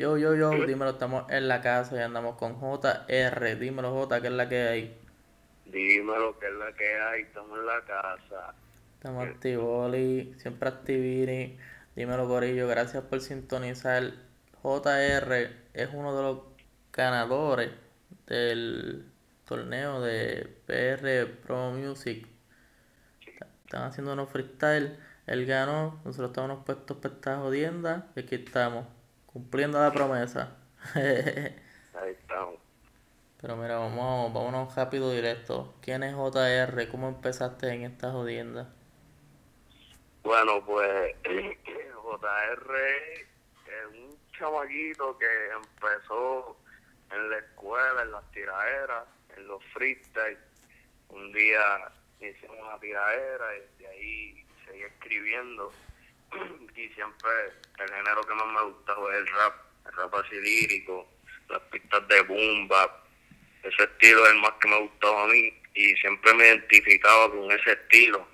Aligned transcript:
Yo, 0.00 0.16
yo, 0.16 0.34
yo, 0.34 0.52
dímelo, 0.64 0.92
estamos 0.92 1.30
en 1.30 1.46
la 1.46 1.60
casa 1.60 1.94
y 1.94 1.98
andamos 1.98 2.36
con 2.36 2.58
JR. 2.58 3.58
Dímelo, 3.58 3.92
J, 3.92 4.22
¿qué 4.22 4.28
es 4.28 4.32
la 4.32 4.48
que 4.48 4.62
hay? 4.62 4.98
Dímelo, 5.66 6.38
¿qué 6.38 6.46
es 6.46 6.54
la 6.54 6.72
que 6.72 6.98
hay? 6.98 7.20
Estamos 7.20 7.58
en 7.58 7.66
la 7.66 7.82
casa. 7.82 8.54
Estamos 8.94 9.26
activos, 9.26 9.94
siempre 10.38 10.70
activini. 10.70 11.58
Dímelo, 11.96 12.26
Corillo, 12.28 12.66
gracias 12.66 13.04
por 13.04 13.20
sintonizar. 13.20 14.14
JR 14.62 15.50
es 15.74 15.90
uno 15.92 16.16
de 16.16 16.22
los 16.22 16.38
ganadores 16.94 17.70
del 18.26 19.04
torneo 19.44 20.00
de 20.00 20.48
PR 20.64 21.26
Pro 21.46 21.72
Music. 21.72 22.26
Están 23.66 23.82
haciendo 23.82 24.14
unos 24.14 24.30
freestyle. 24.30 24.96
Él 25.26 25.44
ganó, 25.44 26.00
nosotros 26.06 26.30
estábamos 26.30 26.64
puestos 26.64 26.96
para 26.96 27.14
esta 27.14 27.36
jodienda 27.36 28.06
y 28.16 28.20
aquí 28.20 28.36
estamos, 28.36 28.86
cumpliendo 29.32 29.80
la 29.80 29.92
promesa. 29.92 30.56
Ahí 30.94 32.10
estamos. 32.10 32.56
Pero 33.40 33.56
mira, 33.56 33.78
vamos, 33.78 34.32
vámonos 34.32 34.74
rápido 34.74 35.10
directo. 35.12 35.74
¿Quién 35.80 36.02
es 36.02 36.14
JR? 36.14 36.88
¿Cómo 36.90 37.08
empezaste 37.08 37.68
en 37.68 37.82
esta 37.84 38.10
jodienda? 38.10 38.68
Bueno, 40.22 40.64
pues 40.64 41.16
JR 41.24 42.76
es 42.76 43.86
un 43.92 44.18
chamaquito 44.38 45.16
que 45.18 45.26
empezó 45.52 46.56
en 47.10 47.30
la 47.30 47.38
escuela, 47.38 48.02
en 48.02 48.12
las 48.12 48.30
tiraderas, 48.32 49.04
en 49.36 49.48
los 49.48 49.64
freestyle. 49.72 50.38
Un 51.08 51.32
día 51.32 51.90
hicimos 52.20 52.58
una 52.60 52.78
tiradera 52.78 53.46
y 53.56 53.82
de 53.82 53.88
ahí 53.88 54.46
seguí 54.66 54.82
escribiendo. 54.82 55.72
y 56.76 56.88
siempre 56.90 57.30
el 57.78 57.88
género 57.88 58.22
que 58.22 58.34
más 58.34 58.46
me 58.46 58.62
gustaba 58.62 59.12
es 59.12 59.18
el 59.18 59.26
rap, 59.26 59.54
el 59.86 59.92
rap 59.92 60.14
así 60.14 60.36
lírico, 60.36 61.08
las 61.48 61.60
pistas 61.70 62.06
de 62.08 62.22
boom 62.22 62.68
Ese 63.62 63.82
estilo 63.82 64.24
es 64.24 64.32
el 64.32 64.38
más 64.38 64.52
que 64.60 64.68
me 64.68 64.80
gustaba 64.80 65.24
a 65.24 65.26
mí 65.26 65.52
y 65.74 65.94
siempre 65.96 66.34
me 66.34 66.46
identificaba 66.46 67.30
con 67.30 67.50
ese 67.50 67.72
estilo. 67.72 68.26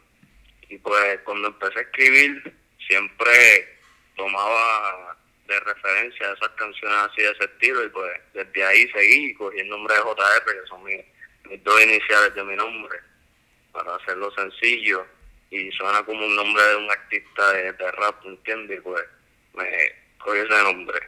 Y 0.69 0.79
pues 0.79 1.21
cuando 1.25 1.49
empecé 1.49 1.79
a 1.79 1.83
escribir, 1.83 2.55
siempre 2.87 3.79
tomaba 4.17 5.17
de 5.47 5.61
referencia 5.61 6.33
esas 6.33 6.49
canciones 6.57 6.99
así 6.99 7.23
de 7.23 7.31
ese 7.31 7.45
estilo 7.45 7.85
y 7.85 7.89
pues 7.91 8.21
desde 8.35 8.65
ahí 8.65 8.89
seguí 8.91 9.35
cogí 9.35 9.61
el 9.61 9.69
nombre 9.69 9.95
de 9.95 10.01
JR, 10.01 10.45
que 10.45 10.69
son 10.69 10.83
mis, 10.83 11.63
dos 11.63 11.83
iniciales 11.85 12.35
de 12.35 12.43
mi 12.43 12.57
nombre, 12.57 12.99
para 13.73 13.95
hacerlo 13.95 14.31
sencillo 14.33 15.07
y 15.57 15.73
suena 15.73 16.05
como 16.05 16.27
un 16.27 16.37
nombre 16.37 16.63
de 16.63 16.77
un 16.77 16.91
artista 16.91 17.53
de, 17.53 17.73
rap, 17.73 18.25
¿entiendes? 18.25 18.81
Pues 18.83 19.03
me 19.55 19.67
cogí 20.19 20.39
ese 20.39 20.63
nombre. 20.63 20.99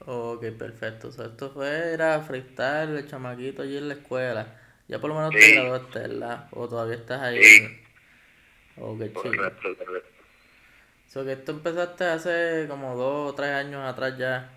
Ok, 0.00 0.44
perfecto. 0.58 1.08
O 1.08 1.12
sea, 1.12 1.26
esto 1.26 1.50
fue, 1.52 1.92
era 1.92 2.20
freestyle, 2.20 2.96
el 2.96 3.08
chamaquito 3.08 3.62
allí 3.62 3.78
en 3.78 3.88
la 3.88 3.94
escuela. 3.94 4.60
Ya 4.88 5.00
por 5.00 5.10
lo 5.10 5.16
menos 5.16 5.30
te 5.30 5.52
graduaste, 5.52 5.98
¿verdad? 5.98 6.48
O 6.52 6.68
todavía 6.68 6.96
estás 6.96 7.20
ahí. 7.22 7.42
Sí. 7.42 7.80
Ok, 8.76 9.12
correcto, 9.12 9.76
correcto. 9.76 10.16
So 11.08 11.24
que 11.24 11.32
esto 11.32 11.52
empezaste 11.52 12.04
hace 12.04 12.66
como 12.68 12.94
dos 12.96 13.32
o 13.32 13.34
tres 13.34 13.50
años 13.50 13.82
atrás 13.84 14.18
ya, 14.18 14.52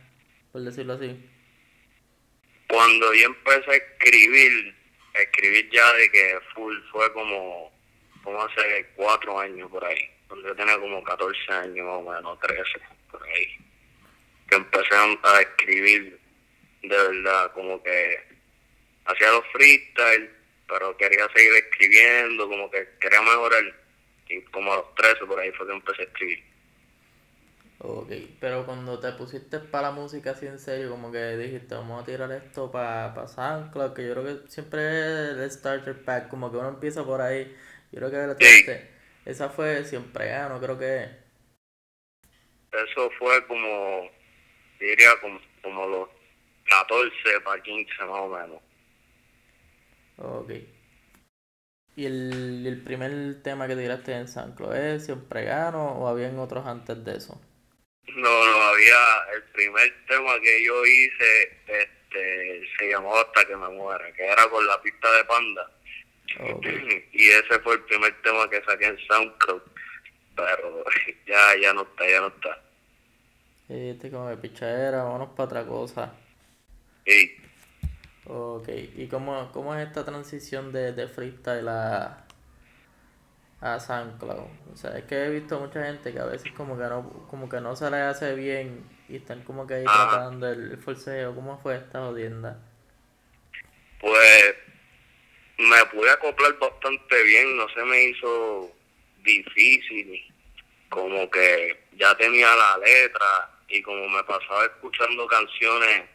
por 0.52 0.61
decirlo 0.61 0.93
así. 0.93 1.17
Cuando 2.67 3.13
yo 3.13 3.27
empecé 3.27 3.71
a 3.71 3.75
escribir, 3.75 4.75
a 5.15 5.21
escribir 5.21 5.69
ya 5.71 5.93
de 5.93 6.11
que 6.11 6.39
full 6.53 6.75
fue 6.91 7.11
como, 7.13 7.71
como 8.23 8.41
hace 8.41 8.87
cuatro 8.95 9.39
años 9.39 9.69
por 9.69 9.83
ahí, 9.83 10.09
yo 10.29 10.55
tenía 10.55 10.79
como 10.79 11.03
14 11.03 11.53
años 11.53 11.87
o 11.89 12.01
menos, 12.01 12.39
13, 12.39 12.63
por 13.11 13.23
ahí. 13.23 13.57
Que 14.47 14.55
empecé 14.55 14.95
a 14.95 15.41
escribir 15.41 16.19
de 16.81 16.97
verdad, 16.97 17.51
como 17.53 17.81
que 17.83 18.19
hacía 19.05 19.31
los 19.31 19.45
freestyle, 19.51 20.29
pero 20.67 20.95
quería 20.97 21.27
seguir 21.35 21.53
escribiendo, 21.53 22.47
como 22.47 22.69
que 22.69 22.87
quería 22.99 23.21
mejorar. 23.21 23.63
Y 24.29 24.41
como 24.43 24.71
a 24.73 24.77
los 24.77 24.95
13 24.95 25.25
por 25.25 25.39
ahí 25.39 25.52
fue 25.52 25.65
que 25.67 25.73
empecé 25.73 26.02
a 26.03 26.05
escribir. 26.05 26.43
Ok, 27.81 28.11
pero 28.41 28.65
cuando 28.65 28.99
te 28.99 29.13
pusiste 29.13 29.59
para 29.59 29.87
la 29.87 29.91
música 29.91 30.31
así 30.31 30.45
en 30.45 30.59
serio, 30.59 30.89
como 30.89 31.11
que 31.11 31.37
dijiste, 31.37 31.75
vamos 31.75 32.03
a 32.03 32.05
tirar 32.05 32.29
esto 32.33 32.69
para 32.69 33.13
pa 33.13 33.27
SoundCloud, 33.27 33.93
que 33.93 34.05
yo 34.05 34.13
creo 34.13 34.25
que 34.25 34.52
siempre 34.52 34.81
es 34.81 35.37
el 35.37 35.49
starter 35.52 36.03
pack, 36.03 36.27
como 36.27 36.52
que 36.52 36.58
uno 36.58 36.69
empieza 36.69 37.05
por 37.05 37.21
ahí. 37.21 37.55
Yo 37.92 38.00
creo 38.00 38.38
que 38.38 38.45
sí. 38.45 38.72
esa 39.26 39.50
fue 39.50 39.83
siempre, 39.83 40.30
¿eh? 40.30 40.45
no 40.48 40.60
creo 40.60 40.77
que... 40.77 41.10
Eso 42.72 43.10
fue 43.17 43.45
como, 43.48 44.10
diría, 44.80 45.10
como, 45.22 45.39
como 45.64 45.88
los 45.88 46.10
14 46.70 47.42
para 47.44 47.61
15 47.64 47.92
más 48.05 48.20
o 48.20 48.27
menos. 48.30 48.61
Ok. 50.17 50.52
¿Y 51.95 52.05
el, 52.05 52.66
el 52.66 52.82
primer 52.83 53.42
tema 53.42 53.67
que 53.67 53.76
tiraste 53.76 54.14
en 54.14 54.27
SoundCloud 54.27 54.76
es 54.76 55.06
siempre 55.06 55.44
gano 55.44 55.94
o 55.94 56.08
habían 56.08 56.38
otros 56.38 56.66
antes 56.66 57.04
de 57.04 57.17
eso? 57.17 57.42
No, 58.16 58.45
no, 58.45 58.61
había 58.64 59.33
el 59.36 59.44
primer 59.52 60.06
tema 60.08 60.39
que 60.39 60.64
yo 60.64 60.86
hice, 60.86 61.61
este, 61.67 62.67
se 62.77 62.89
llamó 62.89 63.16
Hasta 63.16 63.45
que 63.45 63.56
me 63.56 63.70
muera, 63.70 64.11
que 64.14 64.26
era 64.26 64.50
con 64.50 64.66
la 64.66 64.82
pista 64.82 65.11
de 65.11 65.26
panda. 65.26 65.71
Y 67.13 67.29
ese 67.29 67.59
fue 67.59 67.75
el 67.75 67.81
primer 67.81 68.21
tema 68.21 68.49
que 68.49 68.61
saqué 68.63 68.85
en 68.85 68.97
SoundCloud, 69.07 69.61
pero 70.35 70.83
ya, 71.27 71.57
ya 71.61 71.73
no 71.73 71.83
está, 71.83 72.09
ya 72.09 72.21
no 72.21 72.27
está. 72.27 72.61
Sí, 73.67 73.89
este 73.89 74.09
como 74.09 74.29
de 74.29 74.37
pichadera, 74.37 75.03
vámonos 75.03 75.29
para 75.29 75.43
otra 75.45 75.65
cosa. 75.65 76.13
Sí. 77.05 77.37
Ok, 78.25 78.69
¿y 78.69 79.07
cómo, 79.07 79.51
cómo 79.51 79.75
es 79.75 79.87
esta 79.87 80.05
transición 80.05 80.71
de, 80.71 80.93
de 80.93 81.07
freestyle 81.07 81.67
a, 81.67 82.27
a 83.61 83.79
SoundCloud. 83.79 84.47
O 84.73 84.75
sea, 84.75 84.97
es 84.97 85.05
que 85.05 85.25
he 85.25 85.29
visto 85.29 85.59
mucha 85.59 85.83
gente 85.83 86.13
que 86.13 86.19
a 86.19 86.25
veces 86.25 86.51
como 86.53 86.77
que 86.77 86.83
no, 86.83 87.27
como 87.29 87.49
que 87.49 87.59
no 87.59 87.75
se 87.75 87.89
le 87.89 87.97
hace 87.97 88.35
bien 88.35 88.87
y 89.07 89.17
están 89.17 89.43
como 89.43 89.67
que 89.67 89.75
ahí 89.75 89.85
ah. 89.87 90.09
tratando 90.11 90.47
el, 90.47 90.71
el 90.73 91.35
¿Cómo 91.35 91.57
fue 91.57 91.75
esta 91.77 91.99
jodienda? 91.99 92.59
Pues 93.99 94.55
me 95.59 95.86
pude 95.87 96.09
acoplar 96.09 96.58
bastante 96.58 97.23
bien, 97.23 97.58
no 97.58 97.67
se 97.70 97.83
me 97.83 98.03
hizo 98.05 98.71
difícil, 99.23 100.33
como 100.87 101.30
que 101.30 101.77
ya 101.97 102.15
tenía 102.15 102.55
la 102.55 102.77
letra 102.77 103.52
y 103.67 103.81
como 103.81 104.08
me 104.08 104.23
pasaba 104.23 104.65
escuchando 104.65 105.27
canciones 105.27 106.05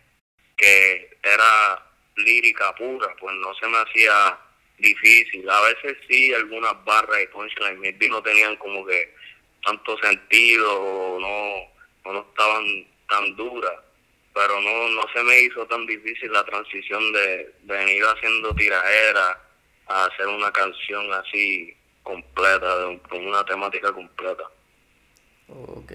que 0.56 1.10
era 1.22 1.86
lírica 2.16 2.74
pura, 2.74 3.14
pues 3.20 3.34
no 3.36 3.54
se 3.54 3.68
me 3.68 3.78
hacía 3.78 4.38
difícil. 4.78 5.48
A 5.48 5.60
veces 5.60 5.98
sí, 6.08 6.32
algunas 6.32 6.82
barras 6.84 7.18
de 7.18 7.28
punchline 7.28 7.80
maybe 7.80 8.08
no 8.08 8.22
tenían 8.22 8.56
como 8.56 8.84
que 8.86 9.14
tanto 9.62 9.98
sentido 9.98 10.72
o 10.80 11.20
no, 11.20 12.12
no 12.12 12.20
estaban 12.20 12.64
tan 13.08 13.36
duras. 13.36 13.83
Pero 14.34 14.60
no, 14.60 14.88
no 14.88 15.02
se 15.14 15.22
me 15.22 15.42
hizo 15.42 15.64
tan 15.66 15.86
difícil 15.86 16.32
la 16.32 16.44
transición 16.44 17.12
de, 17.12 17.54
venir 17.62 18.02
haciendo 18.02 18.54
tiraera 18.54 19.40
a 19.86 20.06
hacer 20.06 20.26
una 20.26 20.50
canción 20.50 21.12
así 21.12 21.74
completa, 22.02 22.66
con 23.08 23.26
una 23.26 23.44
temática 23.44 23.92
completa. 23.92 24.44
Ok. 25.48 25.92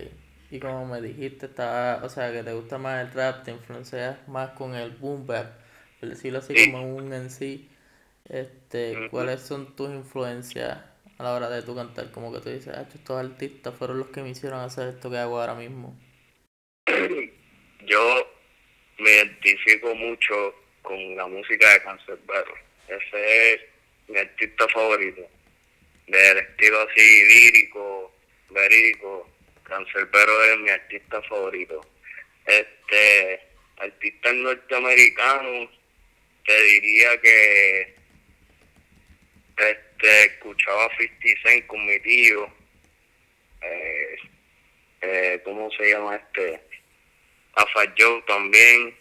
Y 0.52 0.60
como 0.60 0.86
me 0.86 1.02
dijiste, 1.02 1.46
está, 1.46 2.02
o 2.04 2.10
sea, 2.10 2.32
que 2.32 2.44
te 2.44 2.54
gusta 2.54 2.78
más 2.78 3.06
el 3.06 3.14
rap, 3.14 3.44
te 3.44 3.52
influencias 3.52 4.28
más 4.28 4.52
con 4.52 4.74
el 4.74 4.92
boom 4.92 5.28
bap, 5.28 5.60
por 6.00 6.10
decirlo 6.10 6.40
así, 6.40 6.72
como 6.72 6.96
un 6.96 7.14
en 7.14 7.30
sí. 7.30 7.70
Este, 8.26 9.10
¿cuáles 9.10 9.42
son 9.42 9.76
tus 9.76 9.90
influencias 9.90 10.80
a 11.18 11.24
la 11.24 11.34
hora 11.34 11.50
de 11.50 11.62
tu 11.62 11.76
cantar? 11.76 12.12
Como 12.12 12.32
que 12.34 12.40
tú 12.40 12.50
dices, 12.50 12.76
ah, 12.76 12.88
estos 12.94 13.20
artistas 13.20 13.76
fueron 13.76 14.00
los 14.00 14.08
que 14.08 14.22
me 14.22 14.30
hicieron 14.30 14.60
hacer 14.60 14.88
esto 14.90 15.10
que 15.10 15.18
hago 15.18 15.40
ahora 15.40 15.56
mismo. 15.56 15.96
Yo 17.86 18.28
me 19.00 19.12
identifico 19.12 19.96
mucho 19.96 20.56
con 20.82 21.16
la 21.16 21.28
música 21.28 21.74
de 21.74 21.82
Cancerbero. 21.84 22.54
Ese 22.88 23.54
es 23.54 23.62
mi 24.08 24.18
artista 24.18 24.68
favorito. 24.70 25.28
Del 26.08 26.38
estilo 26.38 26.82
así 26.82 27.26
lírico, 27.28 28.12
verídico, 28.50 29.30
Cancerbero 29.64 30.44
es 30.44 30.60
mi 30.60 30.70
artista 30.70 31.22
favorito. 31.24 31.86
Este, 32.46 33.42
artista 33.78 34.34
norteamericano, 34.34 35.70
te 36.46 36.64
diría 36.64 37.22
que 37.22 37.96
este, 39.58 40.24
escuchaba 40.26 40.90
50 40.98 41.42
Cent 41.44 41.68
con 41.68 41.86
mi 41.86 42.00
tío. 42.00 42.50
Eh, 43.62 44.16
eh, 45.02 45.42
¿Cómo 45.44 45.70
se 45.72 45.92
llama 45.92 46.16
este? 46.16 46.69
Afa 47.60 47.94
Joe 47.98 48.22
también. 48.26 48.96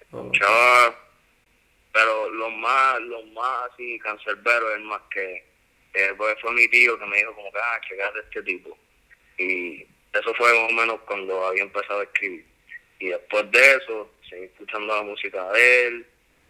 Escuchaba, 0.00 0.98
pero 1.92 2.28
lo 2.30 2.50
más, 2.50 3.00
lo 3.00 3.22
más 3.26 3.70
así, 3.70 3.98
cancerbero 4.00 4.74
es 4.74 4.80
más 4.82 5.00
que, 5.10 5.44
eh, 5.94 6.14
pues 6.16 6.36
fue 6.40 6.52
mi 6.52 6.68
tío 6.68 6.98
que 6.98 7.06
me 7.06 7.18
dijo 7.18 7.34
como 7.34 7.50
que, 7.52 7.58
ah, 7.58 7.80
checate 7.88 8.18
este 8.20 8.42
tipo. 8.42 8.76
Y 9.38 9.86
eso 10.12 10.34
fue 10.34 10.52
más 10.52 10.70
o 10.70 10.74
menos 10.74 11.00
cuando 11.06 11.46
había 11.46 11.62
empezado 11.62 12.00
a 12.00 12.04
escribir. 12.04 12.44
Y 12.98 13.08
después 13.08 13.50
de 13.52 13.74
eso, 13.76 14.12
seguí 14.28 14.44
escuchando 14.44 14.94
la 14.94 15.02
música 15.02 15.50
de 15.52 15.86
él 15.86 16.06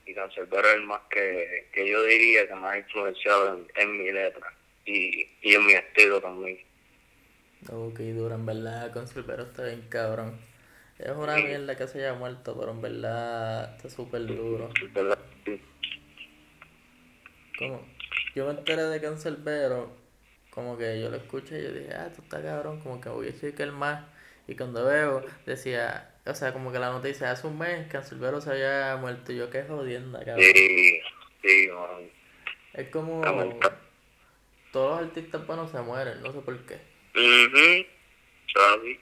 y 0.06 0.14
Cancerbero 0.14 0.68
es 0.68 0.74
el 0.74 0.82
más 0.84 1.02
que, 1.10 1.68
que 1.72 1.88
yo 1.88 2.02
diría 2.04 2.48
que 2.48 2.54
más 2.54 2.74
ha 2.74 2.78
influenciado 2.78 3.54
en, 3.54 3.66
en 3.76 3.98
mi 3.98 4.10
letra 4.10 4.52
y, 4.84 5.28
y 5.42 5.54
en 5.54 5.66
mi 5.66 5.74
estilo 5.74 6.20
también. 6.20 6.58
Ok, 7.70 7.98
duro, 8.00 8.34
en 8.34 8.46
verdad, 8.46 8.92
Cancerbero 8.92 9.44
está 9.44 9.64
bien 9.66 9.86
cabrón. 9.88 10.51
Es 11.02 11.16
una 11.16 11.36
mierda 11.36 11.76
que 11.76 11.88
se 11.88 11.98
haya 11.98 12.14
muerto, 12.14 12.56
pero 12.58 12.70
en 12.70 12.80
verdad 12.80 13.74
está 13.76 13.90
súper 13.90 14.24
duro. 14.26 14.70
Como, 17.58 17.84
yo 18.34 18.46
me 18.46 18.52
enteré 18.52 18.82
de 18.82 19.00
Cancerbero, 19.00 19.96
como 20.50 20.78
que 20.78 21.00
yo 21.00 21.10
lo 21.10 21.16
escuché 21.16 21.58
y 21.58 21.64
yo 21.64 21.72
dije, 21.72 21.94
ah, 21.94 22.06
esto 22.06 22.22
está 22.22 22.40
cabrón, 22.40 22.80
como 22.80 23.00
que 23.00 23.08
voy 23.08 23.28
a 23.28 23.38
checar 23.38 23.72
más. 23.72 24.04
Y 24.46 24.54
cuando 24.54 24.84
veo, 24.84 25.24
decía, 25.44 26.14
o 26.24 26.34
sea, 26.34 26.52
como 26.52 26.70
que 26.72 26.78
la 26.78 26.90
noticia 26.90 27.32
hace 27.32 27.46
un 27.48 27.58
mes 27.58 27.88
Cancerbero 27.88 28.40
se 28.40 28.50
había 28.50 28.96
muerto 28.96 29.32
y 29.32 29.36
yo 29.36 29.50
qué 29.50 29.64
jodienda, 29.64 30.24
cabrón. 30.24 30.44
Sí, 30.54 31.00
sí, 31.42 31.68
man. 31.68 32.10
Es 32.74 32.88
como 32.88 33.22
todos 34.72 35.00
los 35.00 35.08
artistas 35.08 35.46
buenos 35.46 35.70
se 35.70 35.80
mueren, 35.80 36.22
no 36.22 36.32
sé 36.32 36.40
por 36.40 36.58
qué. 36.64 36.76
Ujú. 37.14 37.86
¿Sabes? 38.54 38.98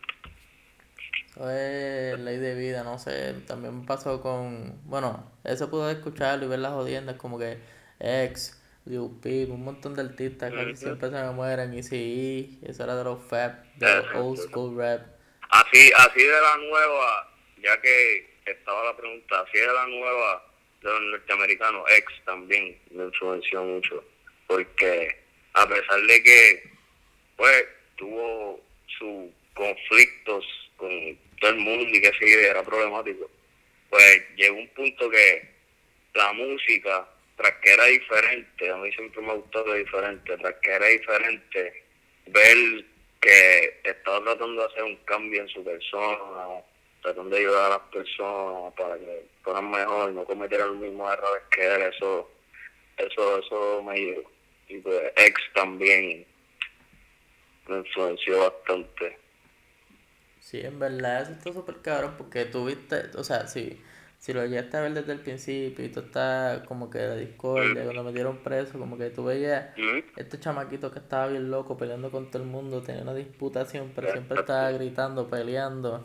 Eso 1.31 1.49
es 1.51 2.19
ley 2.19 2.39
de 2.39 2.55
vida, 2.55 2.83
no 2.83 2.99
sé. 2.99 3.35
También 3.47 3.81
me 3.81 3.87
pasó 3.87 4.21
con. 4.21 4.81
Bueno, 4.85 5.31
eso 5.45 5.71
pude 5.71 5.93
escucharlo 5.93 6.45
y 6.45 6.49
ver 6.49 6.59
las 6.59 6.73
jodiendas 6.73 7.17
como 7.17 7.39
que 7.39 7.59
X, 8.01 8.61
Lil 8.85 9.11
Peep, 9.23 9.51
un 9.51 9.65
montón 9.65 9.95
de 9.95 10.03
artistas 10.03 10.53
Ujú. 10.53 10.77
siempre 10.77 11.09
se 11.09 11.15
me 11.15 11.31
mueren. 11.31 11.73
Y 11.73 11.83
sí, 11.83 12.59
eso 12.63 12.83
era 12.85 12.97
de 12.97 13.05
los 13.05 13.23
Fab, 13.23 13.63
de 13.77 13.97
los 13.97 14.07
old 14.15 14.39
school 14.39 14.77
rap. 14.77 15.03
Así, 15.51 15.91
así 15.97 16.23
de 16.23 16.41
la 16.41 16.57
nueva, 16.57 17.29
ya 17.63 17.81
que 17.81 18.39
estaba 18.47 18.85
la 18.85 18.97
pregunta, 18.97 19.41
así 19.41 19.59
de 19.59 19.67
la 19.67 19.87
nueva 19.87 20.45
de 20.83 20.91
los 20.91 21.01
norteamericanos, 21.03 21.85
ex 21.91 22.13
también 22.25 22.79
me 22.91 23.05
influenció 23.05 23.63
mucho, 23.63 24.03
porque 24.47 25.23
a 25.55 25.69
pesar 25.69 26.01
de 26.01 26.23
que, 26.23 26.73
pues, 27.37 27.65
tuvo 27.97 28.61
sus 28.99 29.31
conflictos 29.55 30.45
con 30.81 31.19
todo 31.41 31.51
el 31.51 31.57
mundo 31.59 31.89
y 31.89 32.01
que 32.01 32.11
sí, 32.19 32.33
era 32.33 32.63
problemático, 32.63 33.31
pues 33.91 34.23
llegó 34.37 34.57
un 34.57 34.69
punto 34.69 35.11
que 35.11 35.49
la 36.15 36.33
música, 36.33 37.07
tras 37.37 37.53
que 37.63 37.73
era 37.73 37.85
diferente, 37.85 38.71
a 38.71 38.77
mí 38.77 38.91
siempre 38.93 39.23
me 39.23 39.31
ha 39.31 39.35
gustado 39.35 39.75
diferente, 39.75 40.37
tras 40.37 40.55
que 40.63 40.71
era 40.71 40.87
diferente, 40.87 41.85
ver 42.27 42.85
que 43.21 43.81
estaba 43.85 44.25
tratando 44.25 44.63
de 44.63 44.69
hacer 44.69 44.85
un 44.85 44.97
cambio 45.05 45.43
en 45.43 45.49
su 45.49 45.63
persona, 45.63 46.63
tratando 47.03 47.31
de 47.31 47.43
ayudar 47.43 47.67
a 47.67 47.77
las 47.77 47.89
personas 47.93 48.75
para 48.75 48.99
que 48.99 49.25
fueran 49.43 49.71
mejor, 49.71 50.13
no 50.13 50.25
cometieran 50.25 50.69
los 50.69 50.77
mismos 50.79 51.13
errores 51.13 51.43
que 51.51 51.67
él, 51.67 51.83
eso, 51.83 52.31
eso, 52.97 53.39
eso 53.39 53.83
me 53.83 53.97
llegó. 53.97 54.31
Y 54.69 54.79
pues 54.79 55.13
ex 55.17 55.41
también 55.55 56.27
me 57.67 57.79
influenció 57.79 58.39
bastante. 58.51 59.19
Sí, 60.41 60.61
en 60.61 60.79
verdad, 60.79 61.23
eso 61.23 61.33
está 61.33 61.53
súper 61.53 61.77
cabrón 61.77 62.15
porque 62.19 62.47
tuviste, 62.47 63.11
o 63.17 63.23
sea, 63.23 63.47
si, 63.47 63.81
si 64.19 64.33
lo 64.33 64.45
llegaste 64.45 64.77
a 64.79 64.81
ver 64.81 64.95
desde 64.95 65.13
el 65.13 65.21
principio 65.21 65.85
y 65.85 65.91
tú 65.91 66.01
estás 66.01 66.67
como 66.67 66.91
que 66.91 66.99
la 66.99 67.15
discordia, 67.15 67.85
cuando 67.85 68.03
metieron 68.03 68.39
preso, 68.39 68.79
como 68.79 68.99
que 68.99 69.11
tú 69.11 69.25
veías 69.25 69.67
este 70.17 70.41
chamaquito 70.41 70.91
que 70.91 70.99
estaba 70.99 71.29
bien 71.29 71.51
loco 71.51 71.77
peleando 71.77 72.11
con 72.11 72.31
todo 72.31 72.43
el 72.43 72.49
mundo, 72.49 72.83
tenía 72.83 73.03
una 73.03 73.15
disputación, 73.15 73.93
pero 73.95 74.11
siempre 74.11 74.41
estaba 74.41 74.71
gritando, 74.73 75.29
peleando. 75.29 76.05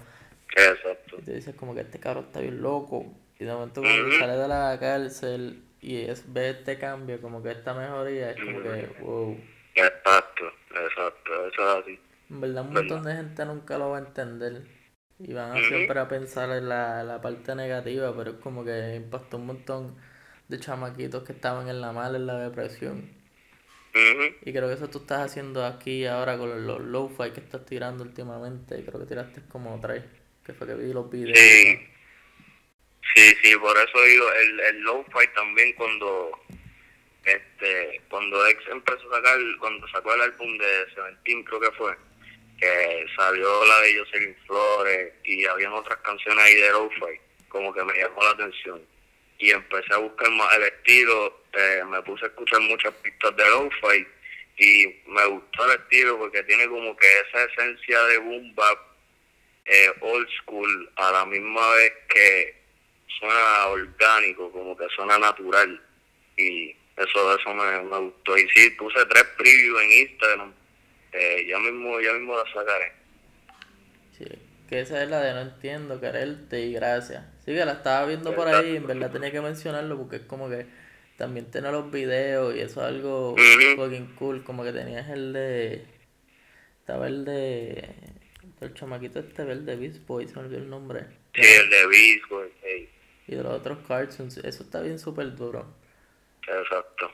Exacto. 0.56 1.18
Y 1.20 1.22
tú 1.24 1.32
dices 1.32 1.56
como 1.56 1.74
que 1.74 1.82
este 1.82 2.00
cabrón 2.00 2.26
está 2.26 2.42
bien 2.42 2.62
loco. 2.62 3.06
Y 3.40 3.46
de 3.46 3.54
momento 3.54 3.82
cuando 3.82 4.18
sale 4.18 4.38
de 4.38 4.48
la 4.48 4.78
cárcel 4.80 5.64
y 5.82 5.98
es, 5.98 6.32
ve 6.32 6.52
este 6.52 6.78
cambio, 6.78 7.22
como 7.22 7.44
que 7.44 7.52
esta 7.52 7.74
mejoría, 7.74 8.32
es 8.32 8.38
como 8.38 8.62
que, 8.62 8.90
wow. 9.02 9.38
Exacto, 9.76 10.46
exacto, 10.70 11.48
eso 11.48 11.62
es 11.62 11.84
así. 11.84 12.00
En 12.30 12.40
verdad 12.42 12.64
un 12.66 12.74
Verdad. 12.74 12.74
montón 12.74 13.04
de 13.04 13.16
gente 13.16 13.46
nunca 13.46 13.78
lo 13.80 13.90
va 13.90 13.98
a 13.98 14.02
entender. 14.02 14.68
Y 15.20 15.34
van 15.34 15.52
a 15.52 15.62
Ujú. 15.62 15.64
siempre 15.64 16.00
a 16.00 16.08
pensar 16.08 16.50
en 16.52 16.70
la, 16.70 17.04
la 17.04 17.22
parte 17.22 17.56
negativa, 17.56 18.16
pero 18.16 18.32
es 18.32 18.38
como 18.38 18.64
que 18.64 18.96
impactó 18.96 19.38
un 19.38 19.48
montón 19.48 19.98
de 20.48 20.60
chamaquitos 20.60 21.24
que 21.24 21.34
estaban 21.34 21.68
en 21.70 21.82
la 21.82 21.92
mala, 21.94 22.18
en 22.18 22.28
la 22.28 22.38
depresión. 22.40 23.10
Y 24.46 24.54
creo 24.54 24.68
que 24.70 24.76
eso 24.76 24.90
tú 24.90 25.00
estás 25.00 25.20
haciendo 25.30 25.66
aquí 25.66 26.06
ahora 26.06 26.38
con 26.38 26.66
los 26.66 26.80
low-fi 26.80 27.32
que 27.32 27.42
estás 27.42 27.66
tirando 27.66 28.04
últimamente. 28.04 28.84
Creo 28.86 29.00
que 29.02 29.06
tiraste 29.08 29.42
como 29.50 29.80
tres, 29.82 30.04
que 30.46 30.54
fue 30.54 30.68
que 30.68 30.76
vi 30.76 30.94
los 30.94 31.10
videos. 31.10 31.54
Sí, 31.56 31.78
sí, 33.16 33.36
sí, 33.42 33.56
por 33.58 33.76
eso 33.78 34.02
digo, 34.04 34.26
el, 34.34 34.60
el 34.60 34.82
lo-fi 34.82 35.28
también 35.36 35.74
cuando, 35.74 36.32
este, 37.26 38.02
cuando 38.10 38.46
X 38.48 38.64
empezó 38.72 39.12
a 39.14 39.18
sacar, 39.18 39.40
cuando 39.60 39.88
sacó 39.90 40.14
el 40.16 40.22
álbum 40.22 40.58
de 40.58 40.86
Seventeen 40.96 41.44
creo 41.44 41.60
que 41.62 41.72
fue, 41.74 41.96
que 42.66 43.06
salió 43.16 43.66
la 43.66 43.82
de 43.82 44.00
Jocelyn 44.00 44.36
Flores 44.48 45.14
y 45.24 45.46
habían 45.46 45.74
otras 45.74 46.00
canciones 46.00 46.44
ahí 46.44 46.56
de 46.56 46.72
lo-fi, 46.72 47.20
como 47.50 47.74
que 47.74 47.84
me 47.84 47.94
llamó 47.94 48.24
la 48.24 48.32
atención. 48.32 48.82
Y 49.38 49.52
empecé 49.52 49.94
a 49.94 49.98
buscar 49.98 50.32
más 50.32 50.54
el 50.56 50.64
estilo, 50.64 51.42
eh, 51.54 51.84
me 51.90 52.02
puse 52.04 52.26
a 52.26 52.28
escuchar 52.30 52.62
muchas 52.62 52.94
pistas 52.96 53.36
de 53.36 53.50
lo-fi 53.50 54.08
y 54.58 55.02
me 55.08 55.26
gustó 55.26 55.66
el 55.66 55.80
estilo 55.82 56.18
porque 56.18 56.44
tiene 56.44 56.68
como 56.68 56.96
que 56.96 57.08
esa 57.28 57.44
esencia 57.44 58.02
de 58.04 58.18
boom 58.20 58.56
bap 58.56 58.80
eh, 59.66 59.92
old 60.02 60.28
school 60.42 60.92
a 60.96 61.12
la 61.12 61.26
misma 61.26 61.70
vez 61.76 61.94
que 62.10 62.56
suena 63.20 63.68
orgánico, 63.68 64.52
como 64.52 64.78
que 64.78 64.88
suena 64.96 65.18
natural. 65.18 65.82
Y 66.38 66.76
eso 66.98 67.38
eso 67.38 67.54
me, 67.54 67.82
me 67.84 67.98
gustó. 67.98 68.38
Y 68.38 68.48
sí, 68.50 68.70
puse 68.72 69.06
tres 69.06 69.24
previews 69.38 69.82
en 69.82 69.92
Instagram. 69.92 70.54
Eh, 71.18 71.46
ya 71.48 71.58
mismo 71.60 72.00
ya 72.02 72.14
mismo 72.14 72.36
la 72.36 72.44
sacaré. 72.52 72.92
Sí, 74.18 74.26
que 74.70 74.82
esa 74.82 75.02
es 75.02 75.10
la 75.10 75.22
de 75.22 75.34
no 75.34 75.42
entiendo, 75.42 76.02
quererte 76.02 76.62
y 76.62 76.74
gracias. 76.74 77.24
Sí, 77.46 77.54
que 77.54 77.66
la 77.66 77.74
estaba 77.74 78.06
viendo 78.06 78.36
por 78.36 78.48
ahí, 78.48 78.76
en 78.76 78.88
verdad 78.88 79.12
tenía 79.12 79.32
que 79.32 79.42
mencionarlo 79.42 79.98
porque 79.98 80.18
es 80.18 80.22
como 80.24 80.50
que 80.50 80.66
también 81.18 81.50
tiene 81.50 81.72
los 81.72 81.90
videos 81.92 82.56
y 82.56 82.60
eso 82.60 82.82
es 82.82 82.88
algo 82.88 83.36
fucking 83.78 84.16
cool. 84.16 84.44
Como 84.44 84.64
que 84.64 84.74
tenías 84.74 85.10
el 85.10 85.32
de. 85.34 85.86
Estaba 86.80 87.08
el 87.08 87.24
de. 87.24 87.90
El 88.62 88.74
chamaquito 88.74 89.20
este, 89.20 89.44
el 89.44 89.66
de 89.66 89.76
Beast 89.76 90.06
Boy, 90.08 90.28
se 90.28 90.36
me 90.36 90.42
olvidó 90.42 90.60
el 90.60 90.70
nombre. 90.70 91.06
Sí, 91.34 91.42
el 91.42 91.70
de 91.70 91.88
Visco, 91.88 92.44
hey, 92.64 92.90
Y 93.28 93.36
de 93.36 93.44
los 93.44 93.54
otros 93.54 93.80
cartoons, 93.88 94.38
eso 94.38 94.64
está 94.64 94.82
bien 94.82 94.98
súper 94.98 95.36
duro. 95.36 95.66
exacto. 96.48 97.12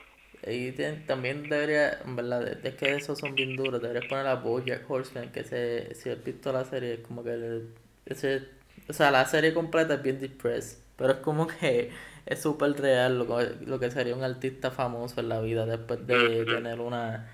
Y 0.48 0.71
también 1.05 1.43
debería, 1.50 2.00
en 2.03 2.15
verdad, 2.15 2.48
es- 2.65 2.75
que 2.75 2.95
esos 2.95 3.19
son 3.19 3.36
bien 3.36 3.55
duros, 3.55 3.81
deberías 3.81 4.05
poner 4.05 4.25
a 4.27 4.36
Bojack 4.36 4.89
Horseman, 4.89 5.31
que 5.31 5.43
se, 5.43 5.93
si 5.93 6.10
has 6.10 6.24
visto 6.24 6.51
la 6.51 6.65
serie, 6.65 6.93
es 6.95 7.00
como 7.01 7.24
que 7.24 7.33
el- 7.33 7.69
ese, 8.07 8.41
o 8.89 8.93
sea, 8.93 9.12
la 9.12 9.25
serie 9.25 9.53
completa 9.53 9.95
es 9.95 10.01
bien 10.03 10.19
depressed, 10.19 10.79
pero 10.98 11.12
es 11.13 11.17
como 11.19 11.45
que 11.48 11.91
es 12.25 12.41
súper 12.41 12.71
real 12.74 13.19
lo, 13.19 13.27
que- 13.38 13.65
lo 13.65 13.79
que 13.79 13.91
sería 13.91 14.15
un 14.15 14.24
artista 14.24 14.71
famoso 14.71 15.19
en 15.19 15.29
la 15.29 15.41
vida 15.41 15.65
después 15.67 16.05
de 16.07 16.15
tener 16.55 16.79
una 16.79 17.29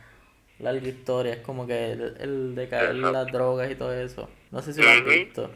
larga 0.59 0.87
historia, 0.87 1.33
es 1.33 1.39
como 1.39 1.65
que 1.65 1.91
el, 1.93 2.15
el 2.19 2.55
de 2.55 2.67
caer 2.67 2.89
en 2.91 3.01
las 3.13 3.31
drogas 3.31 3.71
y 3.71 3.75
todo 3.75 3.93
eso. 3.93 4.29
No 4.51 4.61
sé 4.61 4.73
si 4.73 4.81
lo 4.81 4.89
has 4.89 5.05
visto. 5.05 5.51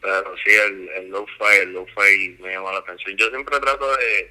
Pero 0.00 0.36
sí, 0.42 0.50
el, 0.50 0.88
el 0.88 1.08
lo-fi, 1.10 1.56
el 1.62 1.72
lo-fi 1.72 2.36
me 2.40 2.52
llama 2.52 2.72
la 2.72 2.78
atención. 2.78 3.16
Yo 3.16 3.28
siempre 3.28 3.58
trato 3.60 3.86
de, 3.96 4.30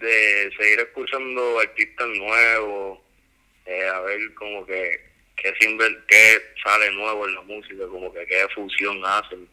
de 0.00 0.50
seguir 0.58 0.80
escuchando 0.80 1.60
artistas 1.60 2.08
nuevos, 2.08 2.98
eh, 3.66 3.86
a 3.86 4.00
ver 4.00 4.34
como 4.34 4.66
que 4.66 5.08
sinver- 5.60 6.04
qué 6.06 6.38
sale 6.62 6.90
nuevo 6.92 7.26
en 7.28 7.34
la 7.34 7.42
música, 7.42 7.86
como 7.88 8.12
que 8.12 8.26
qué 8.26 8.46
fusión 8.54 9.00
hacen, 9.04 9.48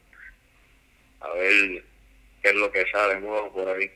a 1.22 1.30
ver 1.34 1.84
qué 2.42 2.50
es 2.50 2.56
lo 2.56 2.72
que 2.72 2.86
sale 2.92 3.20
nuevo 3.20 3.54
por 3.54 3.68
ahí. 3.70 3.90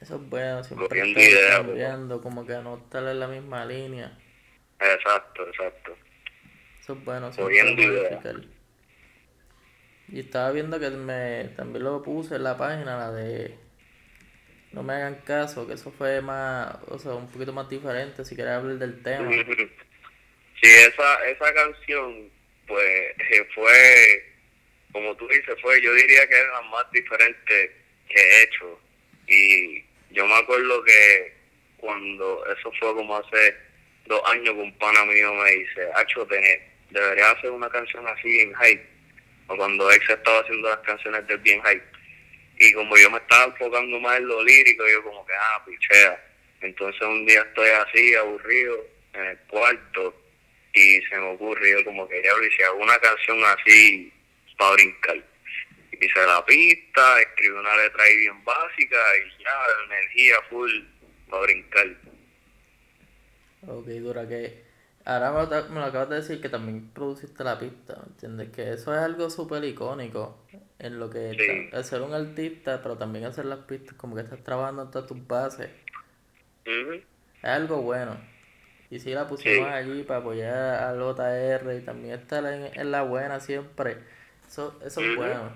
Eso 0.00 0.14
es 0.16 0.28
bueno, 0.30 0.62
siempre 0.62 1.00
estar 1.00 1.22
ideas, 1.22 1.56
cambiando, 1.56 2.22
como 2.22 2.46
que 2.46 2.54
no 2.54 2.76
estar 2.76 3.02
en 3.02 3.18
la 3.20 3.26
misma 3.26 3.64
línea. 3.66 4.16
Exacto, 4.80 5.48
exacto. 5.48 5.96
Eso 6.80 6.92
es 6.96 7.04
bueno, 7.04 7.32
siempre. 7.32 8.48
Y 10.10 10.20
estaba 10.20 10.52
viendo 10.52 10.80
que 10.80 10.88
me 10.90 11.50
también 11.56 11.84
lo 11.84 12.02
puse 12.02 12.36
en 12.36 12.44
la 12.44 12.56
página, 12.56 12.96
la 12.96 13.12
de 13.12 13.58
No 14.72 14.82
me 14.82 14.92
hagan 14.94 15.16
caso, 15.26 15.66
que 15.66 15.74
eso 15.74 15.90
fue 15.90 16.20
más, 16.20 16.76
o 16.88 16.98
sea, 16.98 17.12
un 17.12 17.30
poquito 17.30 17.52
más 17.52 17.68
diferente, 17.68 18.24
si 18.24 18.34
quieres 18.34 18.54
hablar 18.54 18.76
del 18.76 19.02
tema. 19.02 19.30
Sí, 19.30 20.68
esa, 20.70 21.24
esa 21.26 21.54
canción, 21.54 22.30
pues, 22.66 23.14
eh, 23.30 23.48
fue, 23.54 24.34
como 24.92 25.16
tú 25.16 25.26
dices, 25.28 25.56
fue, 25.62 25.80
yo 25.80 25.92
diría 25.94 26.26
que 26.28 26.34
es 26.38 26.46
la 26.52 26.62
más 26.62 26.90
diferente 26.90 27.76
que 28.08 28.20
he 28.20 28.42
hecho. 28.42 28.80
Y 29.26 29.84
yo 30.10 30.26
me 30.26 30.34
acuerdo 30.34 30.82
que 30.84 31.32
cuando, 31.78 32.44
eso 32.46 32.72
fue 32.78 32.94
como 32.94 33.16
hace 33.16 33.56
dos 34.06 34.20
años 34.26 34.54
que 34.54 34.60
un 34.60 34.78
pana 34.78 35.04
mío 35.04 35.32
me 35.34 35.50
dice, 35.50 35.88
Hacho, 35.94 36.26
debería 36.90 37.30
hacer 37.30 37.50
una 37.50 37.68
canción 37.70 38.06
así 38.08 38.40
en 38.40 38.54
hype, 38.56 38.86
o 39.46 39.56
cuando 39.56 39.90
Ex 39.92 40.10
estaba 40.10 40.40
haciendo 40.40 40.68
las 40.68 40.78
canciones 40.78 41.26
del 41.26 41.38
bien 41.38 41.62
hype. 41.62 41.97
Y 42.58 42.72
como 42.72 42.96
yo 42.96 43.10
me 43.10 43.18
estaba 43.18 43.44
enfocando 43.44 44.00
más 44.00 44.18
en 44.18 44.28
lo 44.28 44.42
lírico, 44.42 44.84
yo 44.88 45.02
como 45.02 45.24
que, 45.26 45.32
ah, 45.34 45.64
pichea. 45.64 46.24
Entonces 46.60 47.00
un 47.02 47.24
día 47.24 47.42
estoy 47.42 47.68
así, 47.70 48.14
aburrido, 48.14 48.84
en 49.12 49.24
el 49.26 49.38
cuarto, 49.48 50.14
y 50.74 51.00
se 51.02 51.16
me 51.16 51.32
ocurre, 51.32 51.70
yo 51.70 51.84
como 51.84 52.08
que, 52.08 52.22
ya 52.22 52.66
hago 52.66 52.82
una 52.82 52.98
canción 52.98 53.38
así 53.44 54.12
para 54.56 54.72
brincar. 54.72 55.24
Hice 55.92 56.26
la 56.26 56.44
pista, 56.44 57.20
escribí 57.20 57.54
una 57.54 57.76
letra 57.76 58.02
ahí 58.04 58.16
bien 58.18 58.44
básica 58.44 58.96
y 59.16 59.42
ya, 59.42 59.86
energía 59.86 60.34
full 60.48 60.70
para 61.28 61.42
brincar. 61.42 61.86
Ok, 63.66 63.86
dura 63.86 64.28
que 64.28 64.68
Ahora 65.08 65.32
me 65.70 65.80
lo, 65.80 65.86
acabas 65.86 66.10
de 66.10 66.16
decir 66.16 66.38
que 66.38 66.50
también 66.50 66.90
produciste 66.90 67.42
la 67.42 67.58
pista, 67.58 67.96
¿me 67.96 68.12
entiendes? 68.12 68.50
Que 68.50 68.74
eso 68.74 68.92
es 68.94 69.00
algo 69.00 69.30
súper 69.30 69.64
icónico 69.64 70.44
en 70.78 70.98
lo 70.98 71.10
que 71.10 71.70
es 71.72 71.86
ser 71.86 72.02
un 72.02 72.14
artista, 72.14 72.82
pero 72.82 72.96
también 72.96 73.24
hacer 73.24 73.44
las 73.44 73.60
pistas, 73.60 73.94
como 73.94 74.14
que 74.14 74.22
estás 74.22 74.42
trabajando 74.44 74.88
todas 74.88 75.08
tus 75.08 75.26
bases. 75.26 75.70
Es 76.64 77.04
algo 77.44 77.82
bueno. 77.82 78.16
Y 78.90 79.00
si 79.00 79.10
la 79.10 79.26
pusimos 79.26 79.68
allí 79.68 80.02
para 80.02 80.20
apoyar 80.20 80.82
al 80.82 80.98
JR 80.98 81.74
y 81.76 81.84
también 81.84 82.14
estar 82.14 82.44
en, 82.46 82.90
la 82.90 83.02
buena 83.02 83.40
siempre. 83.40 83.98
Eso, 84.46 84.78
eso 84.84 85.00
es 85.02 85.16
bueno. 85.16 85.52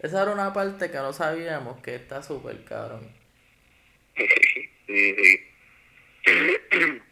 Esa 0.00 0.22
era 0.22 0.32
una 0.32 0.52
parte 0.52 0.90
que 0.90 0.96
no 0.96 1.12
sabíamos 1.12 1.80
que 1.80 1.94
está 1.94 2.22
súper 2.22 2.64
cabrón. 2.64 3.08
Sí, 4.86 5.14
sí. 5.14 5.40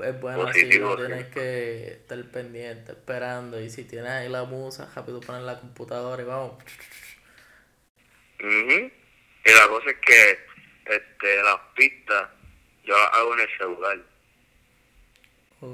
Es 0.00 0.20
bueno 0.20 0.46
así, 0.46 0.78
no 0.78 0.96
tienes 0.96 1.26
que 1.26 1.88
estar 1.88 2.22
pendiente, 2.30 2.92
esperando. 2.92 3.60
Y 3.60 3.70
si 3.70 3.84
tienes 3.84 4.10
ahí 4.10 4.28
la 4.28 4.44
musa, 4.44 4.90
rápido 4.94 5.20
poner 5.20 5.42
la 5.42 5.60
computadora 5.60 6.22
y 6.22 6.26
vamos. 6.26 6.62
Y 8.40 9.50
la 9.50 9.68
cosa 9.68 9.90
es 9.90 9.96
que 9.98 10.38
este, 10.86 11.42
las 11.42 11.60
pistas 11.74 12.28
yo 12.84 12.96
las 12.96 13.14
hago 13.14 13.34
en 13.34 13.40
el 13.40 13.56
celular. 13.56 13.98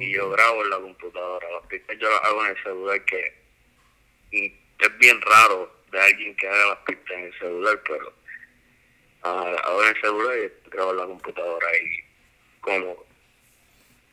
Y 0.01 0.13
yo 0.15 0.31
grabo 0.31 0.63
en 0.65 0.71
la 0.71 0.77
computadora. 0.79 1.51
Las 1.51 1.67
pistas 1.67 1.97
yo 1.99 2.11
las 2.11 2.23
hago 2.25 2.45
en 2.45 2.51
el 2.51 2.63
celular, 2.63 3.05
que 3.05 3.43
es 4.31 4.99
bien 4.99 5.21
raro 5.23 5.73
de 5.91 6.01
alguien 6.01 6.37
que 6.37 6.47
haga 6.47 6.67
las 6.67 6.79
pistas 6.79 7.11
en 7.17 7.25
el 7.25 7.39
celular, 7.39 7.83
pero 7.87 8.13
uh, 9.25 9.57
hago 9.65 9.83
en 9.83 9.89
el 9.89 10.01
celular 10.01 10.39
y 10.39 10.71
grabo 10.71 10.91
en 10.91 10.97
la 10.99 11.07
computadora 11.07 11.67
y 11.79 12.05
cómodo. 12.61 13.08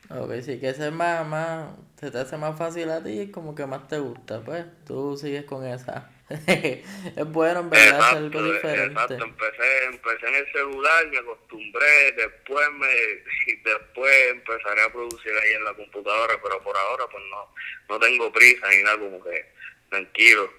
Ok, 0.08 0.40
sí, 0.42 0.60
que 0.60 0.68
ese 0.68 0.86
es 0.86 0.92
más, 0.92 1.26
más, 1.26 1.70
se 1.98 2.10
te 2.10 2.18
hace 2.18 2.36
más 2.36 2.56
fácil 2.56 2.90
a 2.90 3.02
ti 3.02 3.22
y 3.22 3.30
como 3.30 3.54
que 3.54 3.66
más 3.66 3.88
te 3.88 3.98
gusta, 3.98 4.40
pues, 4.44 4.64
tú 4.86 5.16
sigues 5.16 5.44
con 5.44 5.66
esa. 5.66 6.10
es 6.28 7.26
bueno 7.26 7.60
en 7.60 7.70
verdad 7.70 8.00
hacer 8.00 8.16
algo 8.18 8.42
diferente. 8.42 8.92
Exacto, 8.92 9.24
empecé, 9.24 9.84
empecé 9.84 10.28
en 10.28 10.34
el 10.34 10.52
celular, 10.52 11.06
me 11.08 11.18
acostumbré, 11.18 12.12
después 12.12 12.66
me, 12.72 12.88
después 13.64 14.12
empezaré 14.30 14.82
a 14.82 14.92
producir 14.92 15.32
ahí 15.32 15.52
en 15.54 15.64
la 15.64 15.74
computadora, 15.74 16.34
pero 16.42 16.62
por 16.62 16.76
ahora 16.76 17.04
pues 17.10 17.22
no, 17.30 17.54
no 17.88 18.00
tengo 18.00 18.32
prisa 18.32 18.68
ni 18.70 18.82
nada, 18.82 18.98
como 18.98 19.22
que 19.22 19.46
tranquilo. 19.88 20.50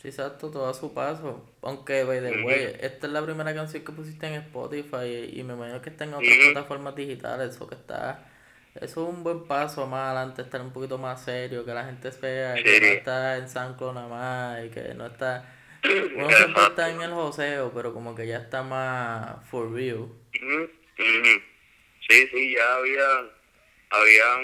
Sí, 0.00 0.08
exacto, 0.08 0.50
todo 0.50 0.68
a 0.68 0.74
su 0.74 0.92
paso. 0.92 1.48
Aunque, 1.62 2.02
by 2.02 2.20
the 2.20 2.42
way, 2.42 2.76
esta 2.80 3.06
es 3.06 3.12
la 3.12 3.24
primera 3.24 3.54
canción 3.54 3.84
que 3.84 3.92
pusiste 3.92 4.26
en 4.26 4.34
Spotify 4.34 5.30
y 5.32 5.44
me 5.44 5.54
imagino 5.54 5.80
que 5.80 5.90
está 5.90 6.04
en 6.04 6.14
otras 6.14 6.36
plataformas 6.38 6.96
digitales, 6.96 7.60
o 7.60 7.68
que 7.68 7.76
está 7.76 8.31
eso 8.74 8.84
es 8.84 8.96
un 8.96 9.22
buen 9.22 9.44
paso 9.46 9.86
más 9.86 10.08
adelante, 10.08 10.42
estar 10.42 10.60
un 10.60 10.72
poquito 10.72 10.98
más 10.98 11.24
serio, 11.24 11.64
que 11.64 11.74
la 11.74 11.84
gente 11.84 12.10
vea 12.20 12.54
que 12.54 12.80
no 12.80 12.86
está 12.86 13.36
en 13.36 13.48
Sanclo 13.48 13.92
nada 13.92 14.08
más 14.08 14.64
y 14.64 14.70
que 14.70 14.94
no 14.94 15.06
está... 15.06 15.54
Uno 15.84 16.30
siempre 16.30 16.62
está 16.62 16.90
en 16.90 17.02
el 17.02 17.10
joseo, 17.10 17.72
pero 17.74 17.92
como 17.92 18.14
que 18.14 18.26
ya 18.26 18.38
está 18.38 18.62
más 18.62 19.44
for 19.50 19.72
real. 19.72 20.08
Sí, 22.08 22.28
sí, 22.28 22.54
ya 22.54 22.74
había 22.74 23.30
habían 23.90 24.40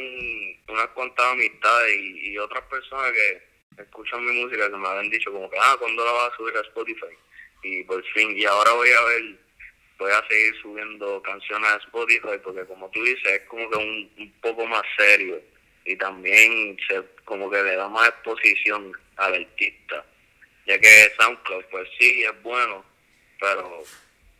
unas 0.68 0.88
cuantas 0.88 1.24
amistades 1.32 1.96
y, 1.96 2.32
y 2.32 2.38
otras 2.38 2.62
personas 2.64 3.12
que 3.12 3.82
escuchan 3.82 4.24
mi 4.24 4.42
música 4.42 4.70
que 4.70 4.76
me 4.76 4.88
habían 4.88 5.10
dicho 5.10 5.32
como 5.32 5.48
que, 5.48 5.56
ah, 5.58 5.76
¿cuándo 5.78 6.04
la 6.04 6.12
vas 6.12 6.32
a 6.32 6.36
subir 6.36 6.56
a 6.56 6.60
Spotify? 6.60 7.16
Y 7.62 7.82
por 7.84 8.04
fin, 8.12 8.36
y 8.36 8.44
ahora 8.44 8.72
voy 8.72 8.90
a 8.90 9.04
ver 9.04 9.47
voy 9.98 10.12
a 10.12 10.28
seguir 10.28 10.54
subiendo 10.62 11.20
canciones 11.22 11.68
a 11.70 11.76
Spotify 11.76 12.38
porque 12.42 12.64
como 12.66 12.88
tú 12.90 13.02
dices 13.02 13.32
es 13.32 13.42
como 13.48 13.68
que 13.68 13.76
un, 13.76 14.10
un 14.18 14.32
poco 14.40 14.64
más 14.66 14.82
serio 14.96 15.40
y 15.84 15.96
también 15.96 16.76
se 16.86 17.02
como 17.24 17.50
que 17.50 17.62
le 17.62 17.76
da 17.76 17.88
más 17.88 18.08
exposición 18.08 18.92
al 19.16 19.34
artista 19.34 20.04
ya 20.66 20.78
que 20.78 21.12
SoundCloud 21.18 21.64
pues 21.70 21.88
sí 21.98 22.22
es 22.22 22.42
bueno 22.42 22.84
pero 23.40 23.82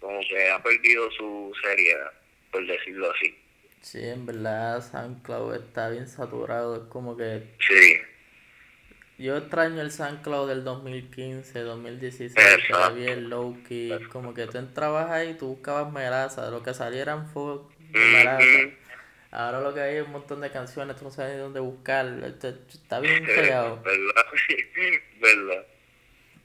como 0.01 0.21
que 0.21 0.49
ha 0.49 0.63
perdido 0.63 1.11
su 1.13 1.53
seriedad 1.63 2.13
por 2.51 2.67
decirlo 2.67 3.11
así. 3.11 3.37
Sí 3.83 3.99
en 4.03 4.27
verdad 4.27 4.81
SoundCloud 4.81 5.57
está 5.57 5.91
bien 5.91 6.07
saturado 6.07 6.77
es 6.77 6.89
como 6.89 7.17
que 7.17 7.43
sí 7.67 8.01
yo 9.19 9.37
extraño 9.37 9.81
el 9.81 9.91
SoundCloud 9.91 10.49
del 10.49 10.63
2015, 10.63 11.61
2016, 11.61 12.35
que 12.35 12.73
era 12.73 12.91
bien 12.91 13.29
low 13.29 13.61
key. 13.67 13.91
Como 14.13 14.33
que 14.33 14.47
tú 14.47 14.59
entrabas 14.59 15.11
ahí 15.11 15.31
y 15.31 15.35
tú 15.35 15.49
buscabas 15.49 15.93
melaza, 15.93 16.49
lo 16.51 16.63
que 16.63 16.73
salieran 16.73 17.29
fue 17.29 17.59
melaza. 17.91 18.45
Ahora 19.33 19.61
lo 19.61 19.75
que 19.75 19.81
hay 19.81 19.97
es 19.97 20.07
un 20.07 20.13
montón 20.13 20.41
de 20.41 20.51
canciones, 20.51 20.97
tú 20.97 21.05
no 21.05 21.11
sabes 21.11 21.35
ni 21.35 21.41
dónde 21.41 21.59
buscar. 21.59 22.07
Está 22.07 23.01
bien 23.01 23.25
creado. 23.25 23.83
Verdad, 23.83 24.25
verdad. 25.21 25.67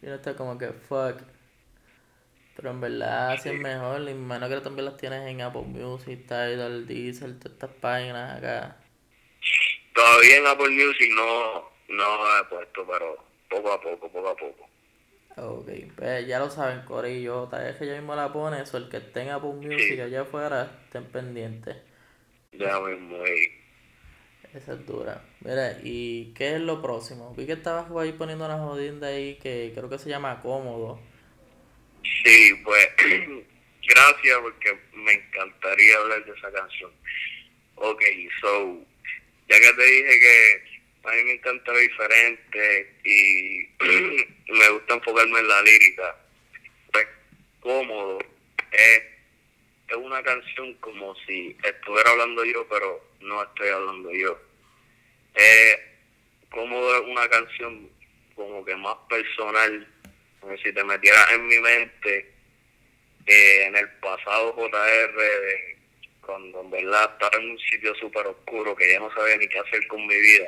Y 0.02 0.08
uno 0.08 0.16
está 0.16 0.36
como 0.36 0.58
que 0.58 0.70
fuck. 0.70 1.22
Pero 2.56 2.72
en 2.72 2.82
verdad 2.82 3.40
sí 3.42 3.50
es 3.50 3.60
mejor. 3.60 4.02
Y 4.10 4.16
menos 4.16 4.50
que 4.50 4.62
también 4.62 4.86
las 4.86 4.98
tienes 4.98 5.28
en 5.28 5.42
Apple 5.42 5.62
Music, 5.62 6.26
Tidal, 6.28 6.88
Diesel, 6.88 7.38
todas 7.38 7.54
estas 7.54 7.70
páginas 7.80 8.38
acá. 8.38 8.78
Todavía 9.94 10.38
en 10.38 10.48
Apple 10.48 10.70
Music 10.70 11.12
no 11.16 11.73
no 11.90 12.40
he 12.40 12.44
puesto, 12.46 12.86
pero 12.86 13.18
poco 13.50 13.72
a 13.72 13.82
poco, 13.82 14.10
poco 14.10 14.30
a 14.30 14.36
poco. 14.36 14.70
Ok, 15.36 15.70
pues 15.96 16.28
ya 16.28 16.40
lo 16.40 16.50
saben, 16.50 16.86
Corillo. 16.86 17.48
Tal 17.50 17.64
vez 17.64 17.78
que 17.78 17.88
ya 17.88 17.94
mismo 17.94 18.16
la 18.16 18.32
pone 18.32 18.62
eso, 18.62 18.78
el 18.78 18.90
que 18.90 19.00
tenga 19.00 19.36
Apple 19.36 19.54
Music 19.54 20.00
allá 20.00 20.22
afuera, 20.22 20.82
estén 20.86 21.06
pendientes. 21.06 21.78
Ya 22.52 22.80
mismo 22.80 23.18
ahí. 23.24 23.64
Esa 24.54 24.74
es 24.74 24.86
dura. 24.86 25.24
Mira, 25.40 25.80
¿y 25.82 26.34
qué 26.36 26.56
es 26.56 26.62
lo 26.62 26.82
próximo? 26.82 27.34
Vi 27.36 27.48
que 27.48 27.54
estabas 27.54 27.90
ahí 27.98 28.12
poniendo 28.12 28.46
una 28.46 28.60
jodida 28.60 29.08
ahí 29.08 29.36
que 29.42 29.72
creo 29.74 29.90
que 29.90 29.98
se 29.98 30.10
llama 30.10 30.40
Cómodo. 30.42 31.00
Sí, 32.04 32.54
pues 32.64 32.88
gracias 33.88 34.38
porque 34.40 34.78
me 34.94 35.14
encantaría 35.14 35.98
hablar 35.98 36.24
de 36.24 36.32
esa 36.32 36.52
canción. 36.52 36.92
Ok, 37.76 38.04
so, 38.40 38.78
ya 39.50 39.60
que 39.60 39.74
te 39.74 39.84
dije 39.84 40.20
que 40.20 40.73
a 41.04 41.12
mí 41.12 41.24
me 41.24 41.34
encanta 41.34 41.72
lo 41.72 41.80
diferente 41.80 42.96
y 43.04 43.68
me 44.52 44.70
gusta 44.70 44.94
enfocarme 44.94 45.40
en 45.40 45.48
la 45.48 45.62
lírica. 45.62 46.16
Pues 46.92 47.08
cómodo, 47.60 48.20
es, 48.72 49.04
es 49.90 49.96
una 49.98 50.24
canción 50.24 50.74
como 50.76 51.14
si 51.28 51.58
estuviera 51.64 52.10
hablando 52.12 52.46
yo, 52.46 52.66
pero 52.70 53.04
no 53.20 53.44
estoy 53.44 53.70
hablando 53.70 54.12
yo. 54.12 54.40
Es 55.36 55.78
cómodo 56.50 56.96
es 56.96 57.02
una 57.02 57.28
canción 57.28 57.90
como 58.36 58.64
que 58.64 58.76
más 58.76 58.96
personal, 59.10 59.88
como 60.40 60.58
si 60.58 60.72
te 60.72 60.84
metieras 60.84 61.32
en 61.34 61.48
mi 61.48 61.60
mente 61.60 62.32
eh, 63.26 63.66
en 63.66 63.76
el 63.76 63.90
pasado 64.00 64.54
JR 64.54 65.14
de 65.14 65.78
cuando 66.22 66.62
en 66.62 66.72
verdad 66.72 67.12
estaba 67.12 67.44
en 67.44 67.52
un 67.52 67.60
sitio 67.60 67.94
súper 67.96 68.26
oscuro 68.28 68.74
que 68.76 68.90
ya 68.90 69.00
no 69.00 69.14
sabía 69.14 69.36
ni 69.36 69.48
qué 69.50 69.60
hacer 69.60 69.86
con 69.88 70.08
mi 70.08 70.18
vida 70.18 70.48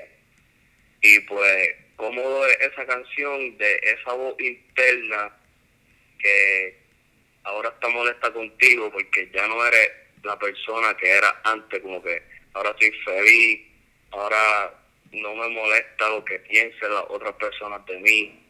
y 1.06 1.20
pues, 1.20 1.76
cómodo 1.96 2.48
es 2.48 2.58
esa 2.62 2.86
canción 2.86 3.58
de 3.58 3.80
esa 3.84 4.14
voz 4.14 4.36
interna 4.40 5.38
que 6.18 6.80
ahora 7.44 7.70
está 7.70 7.90
molesta 7.90 8.34
contigo 8.34 8.92
porque 8.92 9.30
ya 9.32 9.48
no 9.48 9.64
eres 9.68 9.92
la 10.24 10.38
persona 10.40 10.98
que 10.98 11.08
era 11.08 11.42
antes, 11.44 11.80
como 11.82 12.02
que 12.02 12.24
ahora 12.54 12.72
estoy 12.72 12.92
feliz, 13.04 13.62
ahora 14.12 14.74
no 15.12 15.36
me 15.36 15.48
molesta 15.50 16.10
lo 16.10 16.26
que 16.26 16.40
piensen 16.40 16.92
las 16.92 17.06
otras 17.10 17.34
personas 17.34 17.86
de 17.86 18.00
mí, 18.00 18.44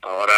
ahora 0.00 0.34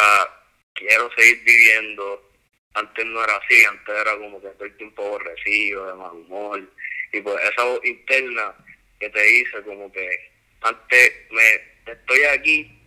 quiero 0.74 1.08
seguir 1.16 1.44
viviendo, 1.44 2.32
antes 2.74 3.06
no 3.06 3.22
era 3.22 3.36
así, 3.36 3.64
antes 3.64 3.94
era 3.94 4.18
como 4.18 4.40
que 4.40 4.48
estoy 4.48 4.72
un 4.80 4.94
poco 4.94 5.08
aborrecido, 5.10 5.86
de 5.86 5.94
mal 5.94 6.12
humor, 6.12 6.68
y 7.12 7.20
pues 7.20 7.36
esa 7.44 7.64
voz 7.64 7.84
interna 7.84 8.52
que 8.98 9.08
te 9.10 9.22
dice 9.22 9.62
como 9.62 9.92
que 9.92 10.31
antes 10.62 11.12
me 11.30 11.92
estoy 11.92 12.22
aquí 12.24 12.78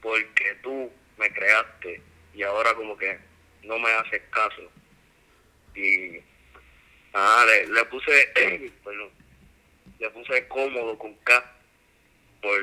porque 0.00 0.56
tú 0.62 0.90
me 1.18 1.32
creaste 1.32 2.00
y 2.34 2.42
ahora 2.42 2.74
como 2.74 2.96
que 2.96 3.18
no 3.62 3.78
me 3.78 3.90
haces 3.90 4.22
caso. 4.30 4.70
Y 5.74 6.20
le, 7.12 7.84
puse, 7.90 8.32
le 9.98 10.10
puse 10.10 10.48
cómodo 10.48 10.98
con 10.98 11.14
K 11.16 11.56
por, 12.40 12.60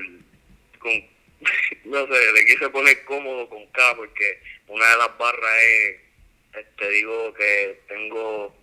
con, 0.79 0.91
no 1.85 2.07
sé, 2.07 2.33
le 2.33 2.45
quise 2.45 2.69
poner 2.69 3.03
cómodo 3.05 3.47
con 3.49 3.65
K 3.67 3.95
porque 3.95 4.41
una 4.67 4.89
de 4.89 4.97
las 4.97 5.17
barras 5.17 5.63
es, 5.63 6.01
este, 6.55 6.89
digo 6.89 7.33
que 7.33 7.81
tengo 7.87 8.55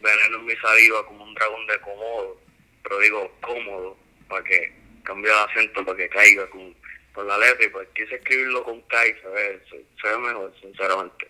veneno 0.00 0.38
en 0.38 0.46
mi 0.46 0.56
saliva 0.56 1.06
como 1.06 1.24
un 1.24 1.34
dragón 1.34 1.66
de 1.66 1.78
cómodo, 1.80 2.40
pero 2.82 2.98
digo 2.98 3.36
cómodo 3.40 3.96
para 4.28 4.42
que 4.44 4.79
cambie 5.04 5.30
el 5.30 5.38
acento 5.38 5.84
para 5.84 5.96
que 5.96 6.08
caiga 6.08 6.48
con, 6.50 6.74
con 7.12 7.26
la 7.26 7.38
letra 7.38 7.64
y 7.64 7.68
pues 7.68 7.88
quise 7.94 8.14
escribirlo 8.14 8.64
con 8.64 8.80
K 8.82 9.06
y 9.06 9.14
se 9.14 9.28
ve, 9.28 10.18
mejor, 10.18 10.54
sinceramente. 10.60 11.28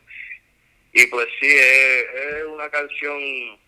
Y 0.92 1.06
pues 1.06 1.26
sí, 1.40 1.46
es, 1.46 2.04
es 2.14 2.44
una 2.44 2.68
canción 2.70 3.58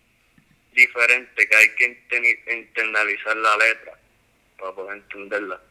diferente 0.73 1.47
que 1.47 1.55
hay 1.55 1.69
que 1.75 2.53
internalizar 2.53 3.37
la 3.37 3.57
letra 3.57 3.99
para 4.59 4.73
poder 4.73 4.97
entenderla. 4.97 5.61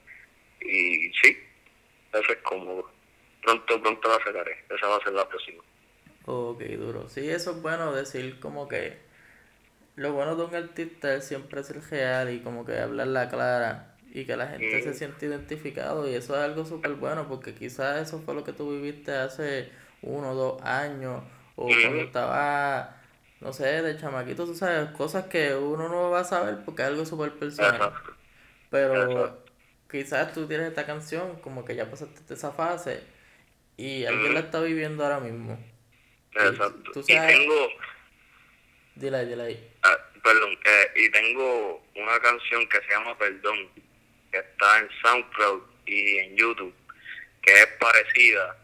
Y 0.60 1.12
sí, 1.22 1.38
eso 2.12 2.32
es 2.32 2.38
cómodo. 2.38 2.90
Pronto, 3.42 3.82
pronto 3.82 4.08
la 4.08 4.24
sacaré. 4.24 4.64
Esa 4.70 4.86
va 4.86 4.96
a 4.96 5.04
ser 5.04 5.12
la 5.12 5.28
próxima. 5.28 5.62
Ok, 6.26 6.62
duro. 6.62 7.08
Sí, 7.08 7.28
eso 7.28 7.50
es 7.50 7.62
bueno 7.62 7.92
decir 7.92 8.38
como 8.38 8.68
que 8.68 8.96
lo 9.96 10.12
bueno 10.12 10.36
de 10.36 10.44
un 10.44 10.54
artista 10.54 11.14
es 11.14 11.26
siempre 11.26 11.62
ser 11.64 11.82
real 11.90 12.32
y 12.32 12.40
como 12.40 12.64
que 12.64 12.78
hablar 12.78 13.08
la 13.08 13.28
clara 13.28 13.91
y 14.12 14.24
que 14.24 14.36
la 14.36 14.46
gente 14.46 14.82
se 14.82 14.94
siente 14.94 15.26
identificado 15.26 16.08
y 16.08 16.14
eso 16.14 16.36
es 16.36 16.42
algo 16.42 16.64
súper 16.64 16.92
bueno 16.92 17.26
porque 17.28 17.54
quizás 17.54 18.06
eso 18.06 18.20
fue 18.20 18.34
lo 18.34 18.44
que 18.44 18.52
tú 18.52 18.70
viviste 18.70 19.12
hace 19.12 19.70
uno 20.02 20.32
o 20.32 20.34
dos 20.34 20.62
años 20.62 21.22
o 21.56 21.66
cuando 21.66 22.02
estaba 22.02 23.02
no 23.42 23.52
sé, 23.52 23.82
de 23.82 23.98
chamaquito, 23.98 24.46
tú 24.46 24.54
sabes, 24.54 24.90
cosas 24.90 25.26
que 25.26 25.52
uno 25.54 25.88
no 25.88 26.10
va 26.10 26.20
a 26.20 26.24
saber 26.24 26.58
porque 26.64 26.82
es 26.82 26.88
algo 26.88 27.04
súper 27.04 27.32
personal. 27.32 27.92
Pero 28.70 29.42
quizás 29.90 30.32
tú 30.32 30.46
tienes 30.46 30.68
esta 30.68 30.86
canción, 30.86 31.40
como 31.40 31.64
que 31.64 31.74
ya 31.74 31.90
pasaste 31.90 32.32
esa 32.32 32.52
fase 32.52 33.02
y 33.76 34.04
alguien 34.04 34.34
la 34.34 34.40
está 34.40 34.60
viviendo 34.60 35.02
ahora 35.02 35.18
mismo. 35.18 35.58
Exacto. 36.34 36.90
Y, 36.90 36.92
tú 36.92 37.02
sabes... 37.02 37.36
tengo... 37.36 37.68
Dile 38.94 39.16
ahí, 39.16 39.26
dile 39.26 39.42
ahí. 39.42 39.70
Ah, 39.82 39.96
perdón, 40.22 40.52
eh, 40.52 40.86
y 40.96 41.10
tengo 41.10 41.82
una 41.96 42.20
canción 42.20 42.68
que 42.68 42.80
se 42.80 42.90
llama 42.90 43.18
Perdón, 43.18 43.56
que 44.32 44.38
está 44.38 44.78
en 44.78 44.88
SoundCloud 45.02 45.62
y 45.86 46.18
en 46.18 46.36
YouTube, 46.36 46.74
que 47.42 47.52
es 47.52 47.66
parecida, 47.78 48.56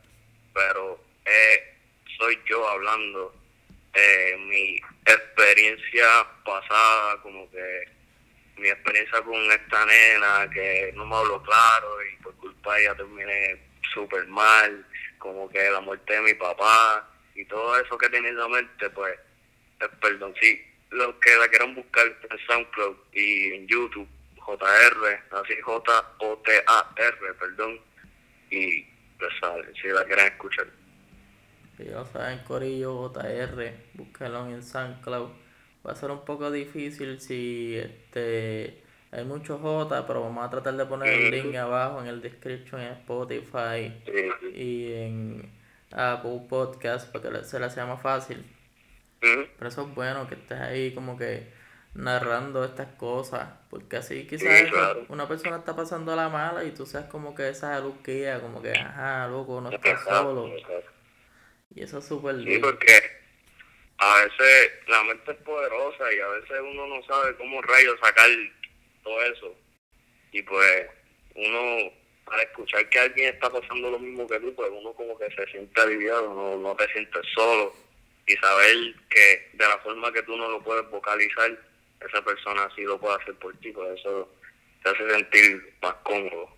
pero 0.55 0.99
soy 2.19 2.39
yo 2.49 2.69
hablando 2.69 3.33
eh, 3.95 4.37
mi 4.39 4.81
experiencia 5.07 6.07
pasada, 6.45 7.21
como 7.23 7.51
que 7.51 7.89
mi 8.57 8.69
experiencia 8.69 9.23
con 9.23 9.41
esta 9.51 9.87
nena 9.87 10.51
que 10.53 10.93
no 10.95 11.07
me 11.07 11.17
habló 11.17 11.43
claro 11.43 12.03
y 12.05 12.23
por 12.23 12.35
culpa 12.37 12.75
de 12.75 12.83
ella 12.83 12.95
terminé 12.97 13.61
súper 13.95 14.27
mal, 14.27 14.85
como 15.19 15.49
que 15.49 15.71
la 15.71 15.81
muerte 15.81 16.13
de 16.13 16.21
mi 16.23 16.35
papá 16.35 17.09
y 17.35 17.45
todo 17.45 17.79
eso 17.81 17.97
que 17.97 18.09
tenía 18.09 18.31
en 18.31 18.39
la 18.39 18.49
mente, 18.49 18.91
pues, 18.91 19.15
eh, 19.81 19.89
perdón, 20.01 20.35
sí, 20.41 20.61
los 20.91 21.15
que 21.17 21.37
la 21.37 21.49
quieran 21.49 21.75
buscar 21.75 22.07
en 22.07 22.39
SoundCloud 22.47 22.97
y 23.13 23.53
en 23.55 23.67
YouTube, 23.69 24.09
JR, 24.57 25.41
así 25.43 25.61
J-O-T-A-R, 25.61 27.35
perdón, 27.39 27.81
y 28.51 28.83
pues 29.19 29.31
sale, 29.41 29.73
si 29.81 29.89
la 29.89 30.05
quieren 30.05 30.27
escuchar. 30.27 30.67
Ya 31.79 32.05
saben, 32.07 32.39
Corillo 32.41 33.11
JR, 33.11 33.73
búsquenlo 33.95 34.47
en 34.47 34.63
SoundCloud 34.63 35.31
va 35.87 35.93
a 35.93 35.97
ser 35.97 36.11
un 36.11 36.25
poco 36.25 36.51
difícil 36.51 37.21
si 37.21 37.77
este 37.77 38.83
hay 39.11 39.25
muchos 39.25 39.61
J, 39.61 40.07
pero 40.07 40.21
vamos 40.21 40.45
a 40.45 40.51
tratar 40.51 40.77
de 40.77 40.85
poner 40.85 41.09
el 41.09 41.31
link 41.31 41.55
abajo 41.57 42.01
en 42.01 42.09
el 42.09 42.21
description 42.21 42.81
en 42.81 42.93
Spotify 42.93 44.03
y 44.55 44.93
en 44.93 45.51
Apple 45.93 46.43
Podcast 46.49 47.11
para 47.11 47.31
que 47.31 47.45
se 47.45 47.59
la 47.59 47.71
sea 47.71 47.87
más 47.87 48.03
fácil. 48.03 48.45
Pero 49.21 49.69
eso 49.69 49.83
es 49.89 49.95
bueno 49.95 50.29
que 50.29 50.35
estés 50.35 50.61
ahí 50.61 50.95
como 50.95 51.17
que 51.17 51.51
narrando 51.95 52.65
estas 52.65 52.95
cosas, 52.95 53.49
porque 53.71 53.97
así 53.97 54.27
quizás 54.27 54.71
una 55.09 55.27
persona 55.27 55.57
está 55.59 55.75
pasando 55.75 56.15
la 56.15 56.29
mala 56.29 56.65
y 56.65 56.71
tú 56.71 56.87
seas 56.87 57.07
como 57.07 57.35
que 57.35 57.49
esa 57.49 57.79
luz 57.81 57.97
guía, 58.05 58.41
como 58.41 58.63
que, 58.63 58.73
ajá, 58.73 59.27
loco, 59.29 59.61
no 59.61 59.71
estás 59.71 60.05
solo. 60.05 60.55
Y 61.75 61.83
eso 61.83 61.99
es 61.99 62.07
súper 62.07 62.37
lindo. 62.37 62.69
porque 62.69 63.19
a 63.99 64.25
veces 64.25 64.73
la 64.87 65.03
mente 65.05 65.33
es 65.33 65.39
poderosa 65.39 66.13
y 66.13 66.21
a 66.21 66.29
veces 66.29 66.61
uno 66.61 66.87
no 66.87 67.03
sabe 67.03 67.37
cómo 67.37 67.61
rayos 67.63 67.99
sacar 68.01 68.29
todo 69.03 69.23
eso. 69.23 69.57
Y 70.33 70.43
pues 70.43 70.87
uno, 71.35 71.93
al 72.27 72.41
escuchar 72.41 72.89
que 72.91 72.99
alguien 72.99 73.35
está 73.35 73.51
pasando 73.51 73.91
lo 73.91 73.99
mismo 73.99 74.27
que 74.27 74.39
tú, 74.41 74.55
pues 74.55 74.71
uno 74.71 74.93
como 74.93 75.19
que 75.19 75.31
se 75.35 75.47
siente 75.51 75.81
aliviado, 75.81 76.33
no, 76.33 76.57
no 76.57 76.77
te 76.77 76.87
sientes 76.93 77.23
solo. 77.35 77.75
Y 78.27 78.35
saber 78.35 78.95
que 79.09 79.51
de 79.55 79.67
la 79.67 79.79
forma 79.79 80.13
que 80.13 80.23
tú 80.23 80.37
no 80.37 80.49
lo 80.49 80.63
puedes 80.63 80.89
vocalizar, 80.91 81.59
esa 82.01 82.23
persona 82.23 82.69
sí 82.75 82.83
lo 82.83 82.99
puede 82.99 83.17
hacer 83.17 83.35
por 83.37 83.57
ti, 83.59 83.73
pues 83.73 84.01
eso 84.01 84.29
te 84.83 84.91
hace 84.91 85.11
sentir 85.11 85.77
más 85.83 85.95
cómodo. 86.03 86.49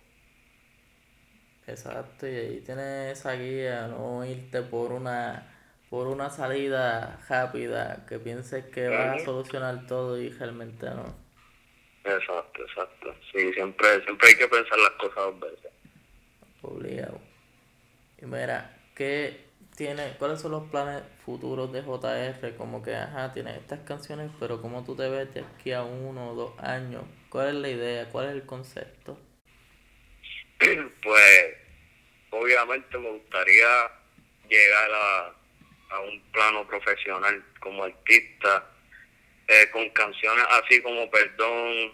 Exacto, 1.67 2.27
y 2.27 2.35
ahí 2.35 2.61
tienes 2.65 3.17
esa 3.17 3.33
guía, 3.33 3.87
no 3.87 4.25
irte 4.25 4.61
por 4.61 4.91
una 4.91 5.47
por 5.91 6.07
una 6.07 6.29
salida 6.29 7.19
rápida 7.27 8.05
que 8.07 8.17
pienses 8.17 8.63
que 8.67 8.87
vas 8.87 9.21
a 9.21 9.25
solucionar 9.25 9.85
todo 9.87 10.17
y 10.17 10.29
realmente 10.29 10.85
no. 10.85 11.13
Exacto, 12.05 12.63
exacto. 12.63 13.13
Sí, 13.31 13.51
siempre, 13.51 14.01
siempre 14.05 14.29
hay 14.29 14.35
que 14.35 14.47
pensar 14.47 14.79
las 14.79 14.91
cosas 14.91 15.15
dos 15.15 15.39
veces. 15.41 15.71
Obligado. 16.61 17.19
Y 18.21 18.25
mira, 18.25 18.73
¿qué 18.95 19.50
tiene, 19.81 20.13
¿cuáles 20.19 20.39
son 20.39 20.51
los 20.51 20.69
planes 20.69 21.01
futuros 21.25 21.71
de 21.71 21.81
JR? 21.81 22.55
Como 22.55 22.83
que, 22.83 22.95
ajá, 22.95 23.33
tienes 23.33 23.57
estas 23.57 23.79
canciones, 23.79 24.29
pero 24.39 24.61
¿cómo 24.61 24.83
tú 24.83 24.95
te 24.95 25.09
ves 25.09 25.33
de 25.33 25.41
aquí 25.41 25.71
a 25.71 25.81
uno 25.81 26.31
o 26.31 26.35
dos 26.35 26.59
años? 26.59 27.03
¿Cuál 27.29 27.47
es 27.47 27.55
la 27.55 27.69
idea? 27.69 28.09
¿Cuál 28.09 28.27
es 28.27 28.33
el 28.33 28.45
concepto? 28.45 29.17
Pues, 31.01 31.55
obviamente 32.29 32.95
me 32.99 33.09
gustaría 33.09 33.67
llegar 34.47 34.91
a 34.93 35.33
a 35.91 35.99
un 35.99 36.21
plano 36.31 36.65
profesional 36.67 37.43
como 37.59 37.83
artista, 37.83 38.65
eh, 39.47 39.69
con 39.71 39.89
canciones 39.89 40.45
así 40.49 40.81
como 40.81 41.09
Perdón, 41.11 41.91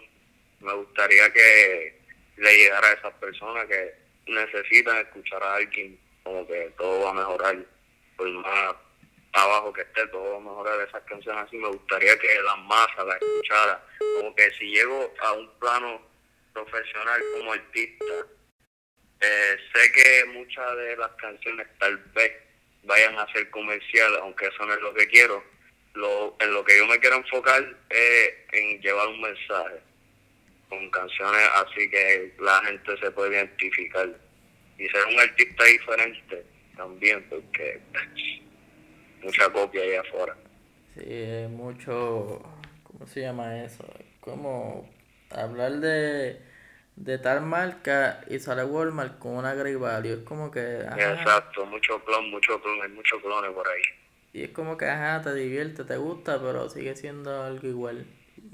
me 0.60 0.72
gustaría 0.74 1.32
que 1.32 2.00
le 2.36 2.56
llegara 2.56 2.88
a 2.88 2.92
esas 2.92 3.14
personas 3.14 3.66
que 3.66 3.94
necesitan 4.26 4.98
escuchar 4.98 5.42
a 5.42 5.56
alguien, 5.56 5.98
como 6.22 6.46
que 6.46 6.72
todo 6.78 7.04
va 7.04 7.10
a 7.10 7.14
mejorar, 7.14 7.56
por 8.18 8.28
más 8.28 8.74
abajo 9.32 9.72
que 9.72 9.82
esté, 9.82 10.06
todo 10.08 10.36
a 10.36 10.40
mejorar. 10.40 10.86
Esas 10.86 11.02
canciones 11.04 11.44
así, 11.46 11.56
me 11.56 11.68
gustaría 11.68 12.18
que 12.18 12.28
la 12.42 12.56
masa 12.56 13.04
la 13.04 13.14
escuchara, 13.14 13.82
como 14.16 14.34
que 14.34 14.50
si 14.58 14.70
llego 14.70 15.14
a 15.20 15.32
un 15.32 15.48
plano 15.58 16.02
profesional 16.52 17.22
como 17.34 17.52
artista, 17.52 18.26
eh, 19.20 19.56
sé 19.72 19.92
que 19.92 20.24
muchas 20.26 20.76
de 20.76 20.96
las 20.96 21.10
canciones 21.12 21.66
tal 21.78 21.96
vez 22.14 22.32
vayan 22.82 23.18
a 23.18 23.32
ser 23.32 23.48
comercial, 23.50 24.16
aunque 24.22 24.46
eso 24.46 24.66
no 24.66 24.74
es 24.74 24.80
lo 24.80 24.92
que 24.92 25.06
quiero. 25.08 25.42
Lo, 25.94 26.36
en 26.40 26.52
lo 26.52 26.64
que 26.64 26.76
yo 26.76 26.86
me 26.86 26.98
quiero 26.98 27.16
enfocar 27.16 27.62
es 27.88 28.34
en 28.52 28.80
llevar 28.80 29.08
un 29.08 29.20
mensaje 29.20 29.80
con 30.68 30.90
canciones 30.90 31.48
así 31.54 31.90
que 31.90 32.34
la 32.38 32.62
gente 32.66 32.96
se 32.98 33.10
puede 33.10 33.36
identificar 33.36 34.06
y 34.76 34.86
ser 34.88 35.04
un 35.06 35.18
artista 35.18 35.64
diferente 35.64 36.44
también 36.78 37.26
porque 37.28 37.82
mucha 39.22 39.52
copia 39.52 39.82
ahí 39.82 39.94
afuera. 39.96 40.34
Sí, 40.94 41.46
mucho, 41.50 42.42
¿cómo 42.84 43.06
se 43.06 43.20
llama 43.20 43.62
eso? 43.62 43.84
Como 44.20 44.88
hablar 45.30 45.72
de 45.72 46.48
de 47.04 47.16
tal 47.18 47.42
marca 47.42 48.24
y 48.28 48.38
sale 48.40 48.64
Walmart 48.64 49.18
con 49.18 49.36
una 49.36 49.54
Grey 49.54 49.76
Value. 49.76 50.14
Es 50.14 50.18
como 50.20 50.50
que. 50.50 50.80
Exacto, 50.80 51.64
mucho 51.66 52.02
clon, 52.04 52.30
mucho 52.30 52.60
clon, 52.60 52.82
hay 52.82 52.88
muchos 52.90 53.22
clones 53.22 53.52
por 53.52 53.68
ahí. 53.68 53.82
Y 54.32 54.42
es 54.44 54.50
como 54.50 54.76
que, 54.76 54.86
ajá, 54.86 55.22
te 55.22 55.34
divierte, 55.34 55.84
te 55.84 55.96
gusta, 55.96 56.40
pero 56.40 56.68
sigue 56.68 56.96
siendo 56.96 57.42
algo 57.42 57.66
igual. 57.66 58.06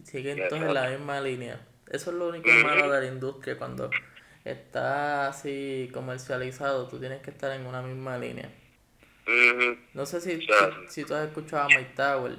Sigue 0.05 0.33
entonces 0.33 0.69
en 0.69 0.75
la 0.75 0.91
misma 0.91 1.21
línea. 1.21 1.61
Eso 1.91 2.11
es 2.11 2.17
lo 2.17 2.29
único 2.29 2.49
malo 2.63 2.91
de 2.91 3.01
la 3.01 3.07
industria 3.07 3.59
cuando 3.59 3.91
está 4.45 5.29
así 5.29 5.91
comercializado, 5.93 6.89
tú 6.89 7.01
tienes 7.01 7.23
que 7.23 7.31
estar 7.31 7.53
en 7.53 7.67
una 7.67 7.83
misma 7.83 8.19
línea. 8.19 8.51
No 9.95 10.05
sé 10.05 10.21
si, 10.21 10.47
si, 10.89 11.05
tú 11.05 11.15
has 11.15 11.27
escuchado 11.27 11.65
a 11.65 11.69
Mike 11.69 11.93
Tower. 11.97 12.37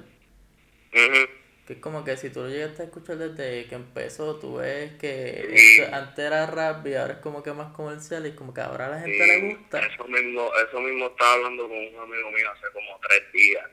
Que 1.66 1.72
es 1.72 1.78
como 1.80 2.04
que 2.04 2.16
si 2.16 2.30
tú 2.30 2.42
lo 2.42 2.48
llegaste 2.48 2.82
a 2.82 2.84
escuchar 2.84 3.16
desde 3.16 3.68
que 3.68 3.74
empezó, 3.74 4.38
tú 4.38 4.56
ves 4.58 4.92
que 5.00 5.88
antes 5.92 6.24
era 6.24 6.46
rap 6.46 6.86
y 6.86 6.94
ahora 6.94 7.14
es 7.14 7.18
como 7.18 7.42
que 7.42 7.52
más 7.52 7.72
comercial 7.72 8.24
y 8.24 8.36
como 8.36 8.54
que 8.54 8.60
ahora 8.60 8.86
a 8.86 8.90
la 8.90 9.00
gente 9.00 9.26
le 9.26 9.54
gusta. 9.54 9.80
Eso 9.80 10.04
mismo, 10.06 10.48
eso 10.68 10.80
mismo 10.80 11.06
estaba 11.06 11.32
hablando 11.32 11.64
con 11.64 11.76
un 11.76 11.98
amigo 11.98 12.30
mío 12.30 12.50
hace 12.52 12.72
como 12.72 13.00
tres 13.08 13.32
días, 13.32 13.68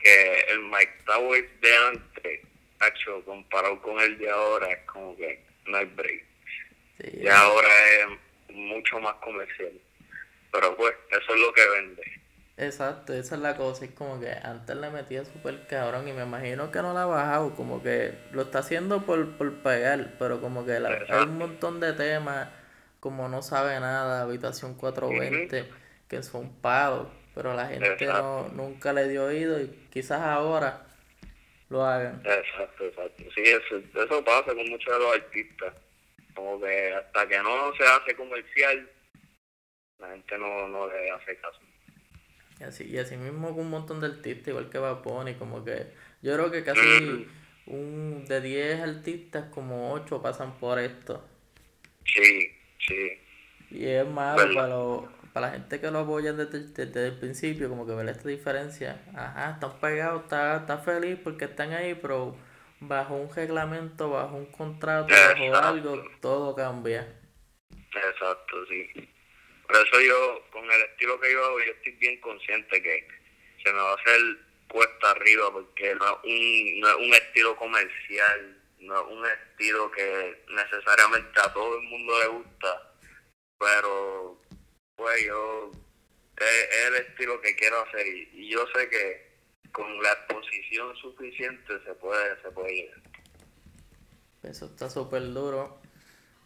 que 0.00 0.40
el 0.52 0.60
Mike 0.60 0.94
Tower 1.04 1.60
de 1.60 1.76
antes, 1.88 2.40
hecho, 2.88 3.22
comparado 3.26 3.80
con 3.82 4.00
el 4.00 4.16
de 4.16 4.30
ahora, 4.30 4.72
es 4.72 4.84
como 4.86 5.14
que 5.14 5.44
no 5.66 5.76
hay 5.76 5.84
break. 5.84 6.33
Y 6.98 7.26
ahora 7.26 7.68
es 7.68 8.54
mucho 8.54 9.00
más 9.00 9.14
comercial. 9.16 9.72
Pero 10.52 10.76
pues, 10.76 10.94
eso 11.10 11.34
es 11.34 11.40
lo 11.40 11.52
que 11.52 11.68
vende. 11.68 12.02
Exacto, 12.56 13.12
esa 13.12 13.34
es 13.34 13.40
la 13.40 13.56
cosa, 13.56 13.84
es 13.84 13.90
como 13.90 14.20
que 14.20 14.30
antes 14.30 14.76
le 14.76 14.88
metía 14.88 15.24
súper 15.24 15.66
cabrón 15.66 16.06
y 16.06 16.12
me 16.12 16.22
imagino 16.22 16.70
que 16.70 16.82
no 16.82 16.94
la 16.94 17.02
ha 17.02 17.06
bajado, 17.06 17.56
como 17.56 17.82
que 17.82 18.14
lo 18.30 18.42
está 18.42 18.60
haciendo 18.60 19.04
por, 19.04 19.36
por 19.36 19.54
pegar, 19.54 20.14
pero 20.20 20.40
como 20.40 20.64
que 20.64 20.78
la, 20.78 20.90
hay 21.08 21.24
un 21.24 21.36
montón 21.36 21.80
de 21.80 21.94
temas, 21.94 22.48
como 23.00 23.28
no 23.28 23.42
sabe 23.42 23.80
nada, 23.80 24.22
Habitación 24.22 24.74
420, 24.74 25.64
que 26.08 26.22
son 26.22 26.54
pagos, 26.60 27.08
pero 27.34 27.54
la 27.54 27.66
gente 27.66 28.06
no, 28.06 28.48
nunca 28.50 28.92
le 28.92 29.08
dio 29.08 29.24
oído 29.24 29.60
y 29.60 29.88
quizás 29.90 30.20
ahora 30.20 30.86
lo 31.70 31.84
hagan. 31.84 32.22
Exacto, 32.24 32.84
exacto. 32.84 33.24
Sí, 33.34 33.42
eso, 33.42 33.78
eso 33.78 34.24
pasa 34.24 34.54
con 34.54 34.70
muchos 34.70 34.92
de 34.92 34.98
los 35.00 35.12
artistas, 35.12 35.74
como 36.34 36.60
que 36.60 36.92
hasta 36.92 37.28
que 37.28 37.38
no 37.38 37.74
se 37.76 37.84
hace 37.84 38.16
comercial, 38.16 38.90
la 39.98 40.10
gente 40.10 40.38
no, 40.38 40.68
no 40.68 40.88
le 40.88 41.10
hace 41.10 41.36
caso. 41.36 41.60
Y 42.60 42.64
así, 42.64 42.84
y 42.84 42.98
así 42.98 43.16
mismo 43.16 43.48
con 43.48 43.60
un 43.60 43.70
montón 43.70 44.00
de 44.00 44.06
artistas, 44.06 44.48
igual 44.48 44.70
que 44.70 44.78
Vaponi, 44.78 45.34
como 45.34 45.64
que 45.64 45.88
yo 46.22 46.34
creo 46.34 46.50
que 46.50 46.64
casi 46.64 47.26
un 47.66 48.24
de 48.26 48.40
10 48.40 48.80
artistas, 48.80 49.46
como 49.50 49.92
8 49.92 50.22
pasan 50.22 50.58
por 50.58 50.78
esto. 50.78 51.24
Sí, 52.04 52.50
sí. 52.86 53.20
Y 53.70 53.86
es 53.86 54.06
malo 54.06 54.54
para, 54.54 55.32
para 55.32 55.46
la 55.48 55.52
gente 55.54 55.80
que 55.80 55.90
lo 55.90 56.00
apoya 56.00 56.32
desde, 56.32 56.60
desde, 56.68 57.08
el 57.08 57.18
principio, 57.18 57.68
como 57.68 57.86
que 57.86 57.94
ver 57.94 58.08
esta 58.08 58.28
diferencia. 58.28 59.02
Ajá, 59.14 59.52
están 59.52 59.80
pegados, 59.80 60.24
está, 60.24 60.58
está 60.58 60.78
feliz 60.78 61.18
porque 61.22 61.46
están 61.46 61.72
ahí, 61.72 61.98
pero 62.00 62.36
bajo 62.80 63.14
un 63.14 63.34
reglamento, 63.34 64.10
bajo 64.10 64.36
un 64.36 64.46
contrato, 64.46 65.12
bajo 65.12 65.56
algo, 65.56 66.04
todo 66.20 66.54
cambia. 66.54 67.20
Exacto, 67.70 68.66
sí. 68.66 68.88
Por 69.66 69.76
eso 69.76 70.00
yo, 70.00 70.44
con 70.50 70.64
el 70.64 70.82
estilo 70.82 71.18
que 71.20 71.32
yo 71.32 71.44
hago, 71.44 71.60
yo 71.60 71.72
estoy 71.72 71.92
bien 71.92 72.20
consciente 72.20 72.82
que 72.82 73.08
se 73.62 73.72
me 73.72 73.78
va 73.78 73.92
a 73.92 73.94
hacer 73.94 74.20
cuesta 74.68 75.10
arriba 75.12 75.52
porque 75.52 75.94
no 75.94 76.04
es 76.04 76.24
un, 76.24 76.80
no 76.80 76.88
es 76.88 76.96
un 76.96 77.14
estilo 77.14 77.56
comercial, 77.56 78.60
no 78.80 79.00
es 79.00 79.06
un 79.12 79.26
estilo 79.26 79.90
que 79.90 80.44
necesariamente 80.48 81.40
a 81.40 81.52
todo 81.52 81.78
el 81.78 81.84
mundo 81.84 82.18
le 82.20 82.26
gusta, 82.26 82.92
pero 83.58 84.42
pues 84.96 85.24
yo 85.24 85.70
es, 86.36 86.86
el 86.88 86.96
estilo 86.96 87.40
que 87.40 87.54
quiero 87.56 87.80
hacer 87.82 88.06
y, 88.06 88.48
yo 88.48 88.66
sé 88.74 88.88
que 88.88 89.23
con 89.74 90.00
la 90.00 90.12
exposición 90.12 90.94
suficiente 90.94 91.80
se 91.84 91.94
puede, 91.94 92.40
se 92.40 92.50
puede 92.52 92.74
llegar. 92.74 93.02
Eso 94.44 94.66
está 94.66 94.88
súper 94.88 95.32
duro 95.32 95.78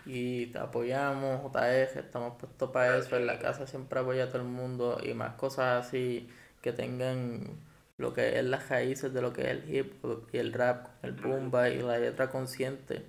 y 0.07 0.47
te 0.47 0.59
apoyamos, 0.59 1.43
JF, 1.43 1.97
estamos 1.99 2.39
puestos 2.39 2.71
para 2.71 2.97
eso, 2.97 3.19
en 3.19 3.27
la 3.27 3.39
casa 3.39 3.67
siempre 3.67 4.01
apoya 4.01 4.25
a 4.25 4.29
todo 4.29 4.39
el 4.39 4.49
mundo 4.49 4.99
y 5.03 5.13
más 5.13 5.35
cosas 5.35 5.87
así 5.87 6.31
que 6.63 6.73
tengan 6.73 7.61
lo 7.99 8.15
que 8.15 8.39
es 8.39 8.45
las 8.45 8.71
raíces 8.71 9.13
de 9.13 9.21
lo 9.21 9.35
que 9.35 9.43
es 9.43 9.49
el 9.49 9.75
hip 9.75 10.03
hop 10.03 10.27
y 10.33 10.39
el 10.39 10.55
rap, 10.55 10.87
el 11.03 11.13
boom 11.13 11.53
y 11.71 11.83
la 11.83 11.99
letra 11.99 12.31
consciente. 12.31 13.05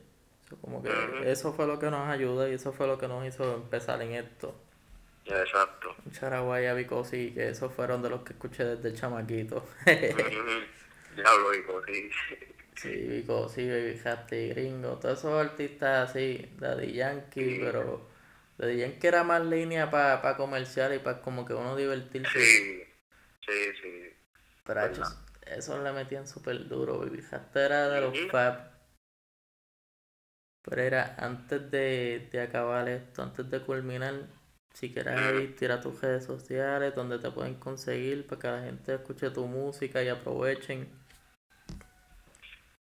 como 0.60 0.84
que 0.84 0.92
eso 1.32 1.54
fue 1.54 1.66
lo 1.66 1.80
que 1.80 1.90
nos 1.90 2.10
ayudó 2.10 2.50
y 2.50 2.56
eso 2.56 2.74
fue 2.74 2.88
lo 2.88 2.98
que 2.98 3.08
nos 3.08 3.26
hizo 3.26 3.56
empezar 3.56 4.02
en 4.02 4.16
esto. 4.16 4.54
Exacto. 5.26 5.96
Charaguaya, 6.12 6.74
Vicosi, 6.74 7.34
que 7.34 7.50
esos 7.50 7.74
fueron 7.74 8.02
de 8.02 8.10
los 8.10 8.24
que 8.24 8.34
escuché 8.34 8.64
desde 8.64 8.94
chamaquito. 8.94 9.66
Diablo, 11.16 11.50
Vicosi. 11.52 12.10
Sí, 12.76 12.90
Vico, 12.90 13.50
sí, 13.50 13.68
Baby 13.68 14.00
Hattie, 14.06 14.54
Gringo, 14.54 14.98
todos 15.00 15.20
esos 15.20 15.34
artistas 15.34 16.10
así, 16.10 16.56
Daddy 16.58 16.94
Yankee, 16.94 17.60
pero 17.60 18.08
Daddy 18.58 18.78
Yankee 18.78 19.08
era 19.08 19.24
más 19.26 19.44
línea 19.44 19.92
para 19.92 20.22
pa 20.22 20.38
comercial 20.38 20.94
y 20.94 21.00
para 21.00 21.22
como 21.22 21.46
que 21.46 21.54
uno 21.54 21.76
divertirse. 21.76 22.40
Sí, 22.40 22.84
sí, 23.46 23.74
sí. 23.82 24.14
Pero 24.64 24.86
eso, 24.86 25.04
eso 25.46 25.84
le 25.84 25.92
metían 25.92 26.26
súper 26.26 26.70
duro, 26.70 27.00
Baby 27.00 27.22
Hattie 27.30 27.66
era 27.66 27.90
de 27.90 28.00
los 28.00 28.32
Fab. 28.32 28.72
Pero 30.62 30.82
era 30.82 31.16
antes 31.18 31.70
de, 31.70 32.30
de 32.32 32.42
acabar 32.42 32.88
esto, 32.88 33.24
antes 33.24 33.50
de 33.50 33.60
culminar, 33.62 34.28
si 34.80 34.94
quieres 34.94 35.20
ir, 35.34 35.58
tira 35.58 35.82
tus 35.82 36.00
redes 36.00 36.24
sociales 36.24 36.96
donde 36.96 37.20
te 37.20 37.30
pueden 37.32 37.56
conseguir 37.56 38.26
para 38.26 38.40
que 38.40 38.48
la 38.48 38.62
gente 38.62 38.96
escuche 38.96 39.30
tu 39.30 39.46
música 39.46 40.02
y 40.02 40.08
aprovechen. 40.08 40.88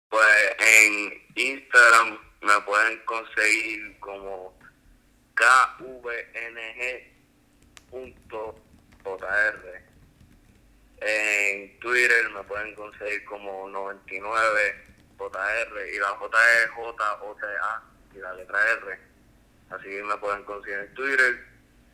Pues 0.07 0.55
en 0.57 1.21
Instagram 1.35 2.17
me 2.43 2.61
pueden 2.61 2.97
conseguir 3.03 3.99
como 3.99 4.57
kvng.jr. 5.35 6.31
En 11.01 11.79
Twitter 11.79 12.29
me 12.29 12.43
pueden 12.43 12.73
conseguir 12.75 13.25
como 13.25 13.67
99jr 13.67 14.75
y 15.93 15.99
la 15.99 16.07
J 16.07 16.37
es 16.63 16.69
J 16.69 17.21
O 17.21 17.35
T 17.35 17.45
A 17.45 17.83
y 18.15 18.17
la 18.19 18.33
letra 18.33 18.57
R. 18.71 18.97
Así 19.71 19.89
me 19.89 20.17
pueden 20.17 20.43
conseguir 20.45 20.79
en 20.79 20.93
Twitter 20.93 21.50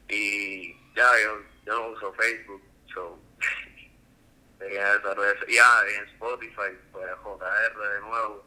y 0.10 0.74
ya 0.96 1.08
yo, 1.24 1.42
yo 1.66 1.74
no 1.74 1.88
uso 1.90 2.14
Facebook, 2.14 2.62
so 2.94 3.20
ya 4.60 4.94
en 4.94 6.06
Spotify, 6.14 6.78
pues 6.92 7.06
JR 7.24 7.94
de 7.94 8.02
nuevo, 8.02 8.46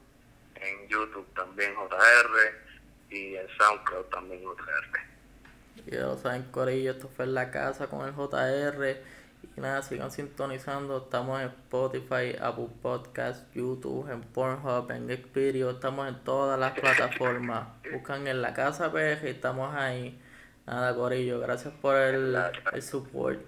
en 0.56 0.88
YouTube 0.88 1.26
también 1.34 1.74
JR 1.74 2.54
y 3.10 3.36
en 3.36 3.48
SoundCloud 3.58 4.04
también 4.06 4.42
JR. 4.42 5.10
Ya 5.86 6.00
lo 6.00 6.18
saben, 6.18 6.42
Corillo, 6.50 6.92
esto 6.92 7.08
fue 7.08 7.24
en 7.24 7.34
la 7.34 7.50
casa 7.50 7.88
con 7.88 8.06
el 8.06 8.14
JR. 8.14 9.02
Y 9.56 9.60
nada, 9.60 9.82
sigan 9.82 10.10
sintonizando. 10.10 10.98
Estamos 10.98 11.40
en 11.40 11.46
Spotify, 11.48 12.36
Apple 12.40 12.68
Podcast, 12.82 13.52
YouTube, 13.54 14.10
en 14.10 14.20
Pornhub, 14.20 14.90
en 14.90 15.08
Xvideo. 15.08 15.70
Estamos 15.70 16.08
en 16.08 16.22
todas 16.22 16.58
las 16.60 16.78
plataformas. 16.78 17.68
Buscan 17.92 18.26
en 18.26 18.42
la 18.42 18.52
casa 18.52 18.92
PG 18.92 19.24
y 19.24 19.28
estamos 19.28 19.74
ahí. 19.74 20.20
Nada, 20.66 20.94
Corillo, 20.94 21.40
gracias 21.40 21.74
por 21.74 21.96
el, 21.96 22.34
el 22.72 22.82
support. 22.82 23.40